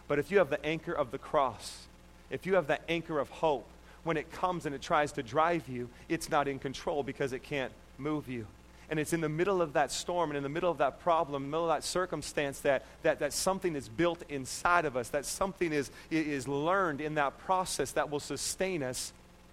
But 0.08 0.18
if 0.18 0.30
you 0.30 0.38
have 0.38 0.50
the 0.50 0.64
anchor 0.64 0.92
of 0.92 1.10
the 1.10 1.18
cross, 1.18 1.86
if 2.30 2.46
you 2.46 2.54
have 2.54 2.66
the 2.66 2.80
anchor 2.90 3.18
of 3.18 3.28
hope, 3.28 3.66
when 4.02 4.16
it 4.16 4.32
comes 4.32 4.66
and 4.66 4.74
it 4.74 4.80
tries 4.80 5.12
to 5.12 5.22
drive 5.22 5.68
you, 5.68 5.88
it's 6.08 6.30
not 6.30 6.48
in 6.48 6.58
control 6.58 7.02
because 7.02 7.32
it 7.32 7.42
can't 7.42 7.72
move 7.98 8.28
you. 8.28 8.46
And 8.90 8.98
it's 8.98 9.12
in 9.12 9.20
the 9.20 9.28
middle 9.28 9.62
of 9.62 9.74
that 9.74 9.92
storm 9.92 10.30
and 10.30 10.36
in 10.36 10.42
the 10.42 10.48
middle 10.48 10.70
of 10.70 10.78
that 10.78 11.00
problem, 11.00 11.44
in 11.44 11.50
the 11.50 11.56
middle 11.56 11.70
of 11.70 11.76
that 11.76 11.84
circumstance, 11.84 12.60
that, 12.60 12.84
that, 13.02 13.20
that 13.20 13.32
something 13.32 13.76
is 13.76 13.88
built 13.88 14.22
inside 14.28 14.84
of 14.84 14.96
us, 14.96 15.10
that 15.10 15.24
something 15.24 15.72
is, 15.72 15.92
is 16.10 16.48
learned 16.48 17.00
in 17.00 17.14
that 17.14 17.38
process 17.38 17.92
that 17.92 18.10
will 18.10 18.20
sustain 18.20 18.82
us 18.82 19.12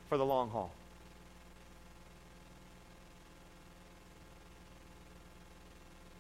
for 0.10 0.18
the 0.18 0.26
long 0.26 0.50
haul. 0.50 0.72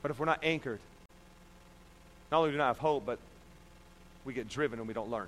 But 0.03 0.11
if 0.11 0.19
we're 0.19 0.25
not 0.25 0.39
anchored, 0.43 0.79
not 2.31 2.37
only 2.37 2.51
do 2.51 2.53
we 2.53 2.57
not 2.59 2.67
have 2.67 2.77
hope, 2.77 3.05
but 3.05 3.19
we 4.25 4.33
get 4.33 4.47
driven 4.47 4.79
and 4.79 4.87
we 4.87 4.93
don't 4.93 5.09
learn. 5.09 5.27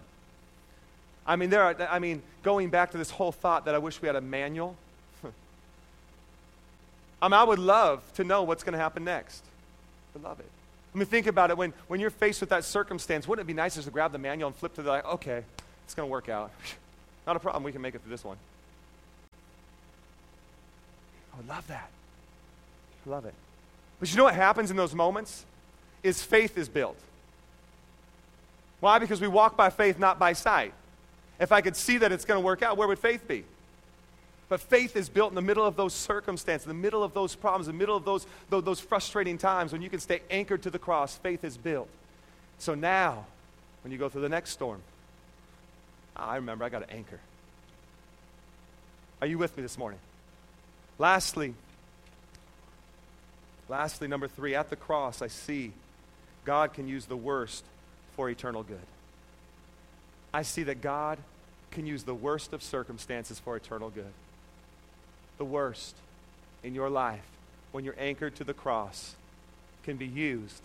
I 1.25 1.35
mean, 1.35 1.49
there 1.49 1.63
are, 1.63 1.75
I 1.89 1.99
mean, 1.99 2.21
going 2.43 2.69
back 2.69 2.91
to 2.91 2.97
this 2.97 3.09
whole 3.09 3.31
thought 3.31 3.65
that 3.65 3.75
I 3.75 3.77
wish 3.77 4.01
we 4.01 4.07
had 4.07 4.15
a 4.15 4.21
manual. 4.21 4.75
I 7.21 7.27
mean, 7.27 7.33
I 7.33 7.43
would 7.43 7.59
love 7.59 8.01
to 8.13 8.23
know 8.23 8.43
what's 8.43 8.63
going 8.63 8.73
to 8.73 8.79
happen 8.79 9.03
next. 9.03 9.43
I 10.15 10.27
love 10.27 10.39
it. 10.39 10.49
I 10.93 10.97
mean, 10.97 11.05
think 11.05 11.27
about 11.27 11.51
it. 11.51 11.57
When, 11.57 11.73
when 11.87 11.99
you're 11.99 12.09
faced 12.09 12.41
with 12.41 12.49
that 12.49 12.63
circumstance, 12.63 13.27
wouldn't 13.27 13.45
it 13.45 13.47
be 13.47 13.53
nice 13.53 13.75
just 13.75 13.87
to 13.87 13.91
grab 13.91 14.11
the 14.11 14.17
manual 14.17 14.47
and 14.47 14.55
flip 14.55 14.73
to 14.75 14.81
the, 14.81 14.89
like, 14.89 15.05
okay, 15.05 15.43
it's 15.85 15.93
going 15.93 16.07
to 16.07 16.11
work 16.11 16.29
out. 16.29 16.51
Not 17.27 17.35
a 17.35 17.39
problem. 17.39 17.63
We 17.63 17.71
can 17.71 17.81
make 17.81 17.93
it 17.93 18.01
through 18.01 18.11
this 18.11 18.23
one. 18.23 18.37
I 21.33 21.37
would 21.37 21.47
love 21.47 21.67
that. 21.67 21.89
I 23.05 23.09
love 23.09 23.25
it. 23.25 23.33
But 23.99 24.09
you 24.11 24.17
know 24.17 24.23
what 24.23 24.35
happens 24.35 24.71
in 24.71 24.77
those 24.77 24.95
moments? 24.95 25.45
Is 26.01 26.23
faith 26.23 26.57
is 26.57 26.69
built. 26.69 26.97
Why? 28.79 28.97
Because 28.97 29.19
we 29.19 29.27
walk 29.27 29.57
by 29.57 29.69
faith, 29.69 29.99
not 29.99 30.17
by 30.17 30.33
sight. 30.33 30.73
If 31.39 31.51
I 31.51 31.61
could 31.61 31.75
see 31.75 31.97
that 31.97 32.11
it's 32.11 32.25
going 32.25 32.39
to 32.39 32.45
work 32.45 32.63
out, 32.63 32.77
where 32.77 32.87
would 32.87 32.99
faith 32.99 33.27
be? 33.27 33.43
But 34.49 34.59
faith 34.59 34.95
is 34.95 35.09
built 35.09 35.29
in 35.29 35.35
the 35.35 35.43
middle 35.43 35.63
of 35.63 35.75
those 35.75 35.93
circumstances, 35.93 36.65
in 36.65 36.69
the 36.69 36.81
middle 36.81 37.03
of 37.03 37.13
those 37.13 37.35
problems, 37.35 37.67
in 37.67 37.75
the 37.75 37.79
middle 37.79 37.95
of 37.95 38.03
those, 38.03 38.25
those, 38.49 38.79
frustrating 38.79 39.37
times 39.37 39.71
when 39.71 39.83
you 39.83 39.91
can 39.91 39.99
stay 39.99 40.21
anchored 40.31 40.63
to 40.63 40.71
the 40.71 40.79
cross. 40.79 41.15
Faith 41.17 41.43
is 41.43 41.55
built. 41.55 41.87
So 42.57 42.73
now, 42.73 43.27
when 43.83 43.91
you 43.91 43.99
go 43.99 44.09
through 44.09 44.23
the 44.23 44.29
next 44.29 44.49
storm, 44.49 44.81
I 46.15 46.37
remember 46.37 46.65
I 46.65 46.69
got 46.69 46.81
an 46.81 46.89
anchor. 46.89 47.19
Are 49.21 49.27
you 49.27 49.37
with 49.37 49.55
me 49.55 49.61
this 49.61 49.77
morning? 49.77 49.99
Lastly, 50.97 51.53
lastly, 53.69 54.07
number 54.07 54.27
three, 54.27 54.55
at 54.55 54.71
the 54.71 54.75
cross, 54.75 55.21
I 55.21 55.27
see 55.27 55.73
God 56.43 56.73
can 56.73 56.87
use 56.87 57.05
the 57.05 57.15
worst 57.15 57.63
for 58.15 58.29
eternal 58.29 58.63
good. 58.63 58.77
I 60.33 60.41
see 60.41 60.63
that 60.63 60.81
God 60.81 61.19
can 61.69 61.85
use 61.85 62.03
the 62.03 62.15
worst 62.15 62.51
of 62.51 62.63
circumstances 62.63 63.39
for 63.39 63.55
eternal 63.55 63.91
good. 63.91 64.11
The 65.39 65.45
worst 65.45 65.95
in 66.63 66.75
your 66.75 66.89
life, 66.89 67.25
when 67.71 67.83
you're 67.83 67.95
anchored 67.97 68.35
to 68.35 68.43
the 68.43 68.53
cross, 68.53 69.15
can 69.83 69.97
be 69.97 70.05
used 70.05 70.61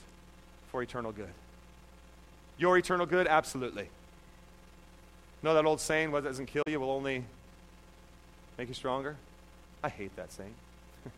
for 0.71 0.83
eternal 0.83 1.13
good. 1.13 1.33
Your 2.59 2.77
eternal 2.77 3.07
good? 3.07 3.27
Absolutely. 3.27 3.89
know 5.43 5.55
that 5.55 5.65
old 5.65 5.81
saying, 5.81 6.13
what 6.13 6.25
doesn't 6.25 6.47
kill 6.47 6.65
you 6.67 6.79
will 6.81 6.91
only 6.91 7.25
make 8.59 8.69
you 8.69 8.75
stronger? 8.75 9.17
I 9.83 9.89
hate 9.89 10.15
that 10.17 10.33
saying. 10.33 10.55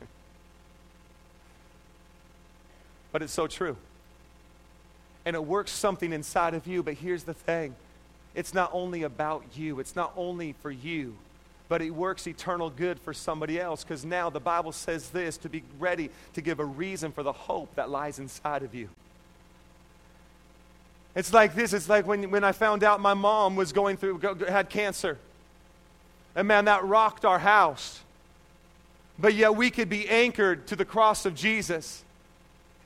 but 3.12 3.22
it's 3.22 3.32
so 3.32 3.46
true. 3.46 3.76
And 5.24 5.34
it 5.34 5.44
works 5.44 5.70
something 5.72 6.12
inside 6.12 6.54
of 6.54 6.66
you, 6.66 6.82
but 6.82 6.94
here's 6.94 7.24
the 7.24 7.34
thing 7.34 7.74
it's 8.34 8.52
not 8.52 8.70
only 8.72 9.02
about 9.02 9.44
you, 9.54 9.80
it's 9.80 9.96
not 9.96 10.12
only 10.16 10.54
for 10.60 10.70
you, 10.70 11.16
but 11.68 11.82
it 11.82 11.90
works 11.90 12.26
eternal 12.26 12.70
good 12.70 12.98
for 13.00 13.12
somebody 13.12 13.60
else 13.60 13.82
because 13.82 14.04
now 14.04 14.30
the 14.30 14.40
Bible 14.40 14.72
says 14.72 15.10
this 15.10 15.36
to 15.38 15.48
be 15.48 15.62
ready 15.78 16.10
to 16.34 16.40
give 16.40 16.60
a 16.60 16.64
reason 16.64 17.12
for 17.12 17.22
the 17.22 17.32
hope 17.32 17.74
that 17.74 17.90
lies 17.90 18.18
inside 18.18 18.62
of 18.62 18.74
you. 18.74 18.88
It's 21.16 21.32
like 21.32 21.54
this. 21.54 21.72
It's 21.72 21.88
like 21.88 22.06
when, 22.06 22.30
when 22.30 22.44
I 22.44 22.52
found 22.52 22.84
out 22.84 23.00
my 23.00 23.14
mom 23.14 23.56
was 23.56 23.72
going 23.72 23.96
through, 23.96 24.18
had 24.48 24.68
cancer. 24.68 25.18
And 26.34 26.46
man, 26.46 26.66
that 26.66 26.84
rocked 26.84 27.24
our 27.24 27.38
house. 27.38 28.00
But 29.18 29.34
yet 29.34 29.56
we 29.56 29.70
could 29.70 29.88
be 29.88 30.08
anchored 30.08 30.66
to 30.68 30.76
the 30.76 30.84
cross 30.84 31.24
of 31.24 31.34
Jesus. 31.34 32.04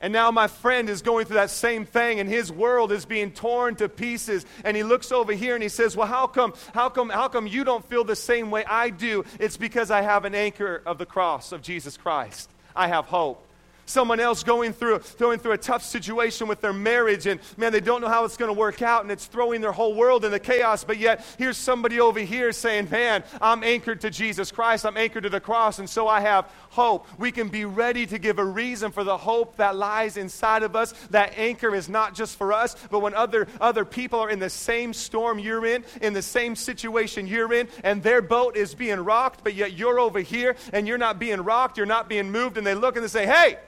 And 0.00 0.12
now 0.12 0.30
my 0.30 0.46
friend 0.46 0.88
is 0.88 1.02
going 1.02 1.26
through 1.26 1.36
that 1.36 1.50
same 1.50 1.84
thing, 1.84 2.20
and 2.20 2.28
his 2.28 2.50
world 2.50 2.90
is 2.90 3.04
being 3.04 3.32
torn 3.32 3.76
to 3.76 3.88
pieces. 3.88 4.46
And 4.64 4.76
he 4.76 4.82
looks 4.82 5.12
over 5.12 5.32
here 5.32 5.54
and 5.54 5.62
he 5.62 5.68
says, 5.68 5.96
Well, 5.96 6.06
how 6.06 6.26
come, 6.26 6.54
how 6.72 6.88
come, 6.88 7.10
how 7.10 7.28
come 7.28 7.46
you 7.46 7.64
don't 7.64 7.84
feel 7.84 8.04
the 8.04 8.16
same 8.16 8.50
way 8.50 8.64
I 8.64 8.90
do? 8.90 9.24
It's 9.38 9.58
because 9.58 9.90
I 9.90 10.00
have 10.00 10.24
an 10.24 10.34
anchor 10.34 10.82
of 10.86 10.98
the 10.98 11.06
cross 11.06 11.52
of 11.52 11.60
Jesus 11.60 11.96
Christ. 11.96 12.50
I 12.74 12.88
have 12.88 13.06
hope 13.06 13.46
someone 13.90 14.20
else 14.20 14.42
going 14.42 14.72
through, 14.72 15.00
going 15.18 15.38
through 15.38 15.52
a 15.52 15.58
tough 15.58 15.84
situation 15.84 16.48
with 16.48 16.60
their 16.60 16.72
marriage 16.72 17.26
and 17.26 17.40
man, 17.56 17.72
they 17.72 17.80
don't 17.80 18.00
know 18.00 18.08
how 18.08 18.24
it's 18.24 18.36
going 18.36 18.48
to 18.48 18.58
work 18.58 18.82
out 18.82 19.02
and 19.02 19.10
it's 19.10 19.26
throwing 19.26 19.60
their 19.60 19.72
whole 19.72 19.94
world 19.94 20.24
into 20.24 20.38
chaos. 20.38 20.84
But 20.84 20.98
yet, 20.98 21.24
here's 21.38 21.56
somebody 21.56 22.00
over 22.00 22.20
here 22.20 22.52
saying, 22.52 22.88
Man, 22.90 23.24
I'm 23.40 23.62
anchored 23.64 24.00
to 24.02 24.10
Jesus 24.10 24.50
Christ, 24.50 24.86
I'm 24.86 24.96
anchored 24.96 25.24
to 25.24 25.28
the 25.28 25.40
cross, 25.40 25.78
and 25.78 25.88
so 25.88 26.08
I 26.08 26.20
have 26.20 26.50
hope. 26.70 27.06
We 27.18 27.32
can 27.32 27.48
be 27.48 27.64
ready 27.64 28.06
to 28.06 28.18
give 28.18 28.38
a 28.38 28.44
reason 28.44 28.92
for 28.92 29.04
the 29.04 29.16
hope 29.16 29.56
that 29.56 29.76
lies 29.76 30.16
inside 30.16 30.62
of 30.62 30.76
us. 30.76 30.92
That 31.10 31.36
anchor 31.36 31.74
is 31.74 31.88
not 31.88 32.14
just 32.14 32.36
for 32.36 32.52
us, 32.52 32.76
but 32.90 33.00
when 33.00 33.14
other, 33.14 33.48
other 33.60 33.84
people 33.84 34.20
are 34.20 34.30
in 34.30 34.38
the 34.38 34.50
same 34.50 34.92
storm 34.92 35.38
you're 35.38 35.66
in, 35.66 35.84
in 36.00 36.12
the 36.12 36.22
same 36.22 36.54
situation 36.54 37.26
you're 37.26 37.52
in, 37.52 37.68
and 37.82 38.02
their 38.02 38.22
boat 38.22 38.56
is 38.56 38.74
being 38.74 39.00
rocked, 39.00 39.42
but 39.42 39.54
yet 39.54 39.72
you're 39.72 39.98
over 39.98 40.20
here 40.20 40.56
and 40.72 40.86
you're 40.86 40.98
not 40.98 41.18
being 41.18 41.40
rocked, 41.40 41.76
you're 41.76 41.86
not 41.86 42.08
being 42.08 42.30
moved, 42.30 42.56
and 42.56 42.66
they 42.66 42.74
look 42.74 42.96
and 42.96 43.04
they 43.04 43.08
say, 43.08 43.26
Hey, 43.26 43.58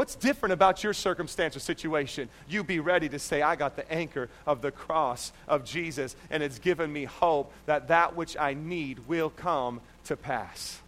What's 0.00 0.14
different 0.14 0.54
about 0.54 0.82
your 0.82 0.94
circumstance 0.94 1.54
or 1.54 1.60
situation? 1.60 2.30
You 2.48 2.64
be 2.64 2.80
ready 2.80 3.06
to 3.10 3.18
say, 3.18 3.42
I 3.42 3.54
got 3.54 3.76
the 3.76 3.92
anchor 3.92 4.30
of 4.46 4.62
the 4.62 4.70
cross 4.70 5.30
of 5.46 5.62
Jesus, 5.62 6.16
and 6.30 6.42
it's 6.42 6.58
given 6.58 6.90
me 6.90 7.04
hope 7.04 7.52
that 7.66 7.88
that 7.88 8.16
which 8.16 8.34
I 8.34 8.54
need 8.54 9.06
will 9.06 9.28
come 9.28 9.82
to 10.04 10.16
pass. 10.16 10.80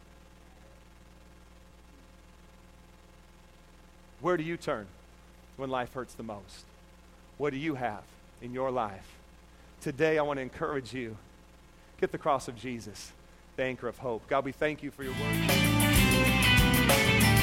Where 4.22 4.38
do 4.38 4.44
you 4.44 4.56
turn 4.56 4.86
when 5.58 5.68
life 5.68 5.92
hurts 5.92 6.14
the 6.14 6.22
most? 6.22 6.64
What 7.36 7.50
do 7.50 7.58
you 7.58 7.74
have 7.74 8.04
in 8.40 8.54
your 8.54 8.70
life? 8.70 9.18
Today, 9.82 10.18
I 10.18 10.22
want 10.22 10.38
to 10.38 10.42
encourage 10.42 10.94
you 10.94 11.18
get 12.00 12.12
the 12.12 12.18
cross 12.18 12.48
of 12.48 12.56
Jesus, 12.56 13.12
the 13.56 13.64
anchor 13.64 13.88
of 13.88 13.98
hope. 13.98 14.26
God, 14.26 14.46
we 14.46 14.52
thank 14.52 14.82
you 14.82 14.90
for 14.90 15.04
your 15.04 15.12
word. 15.12 17.41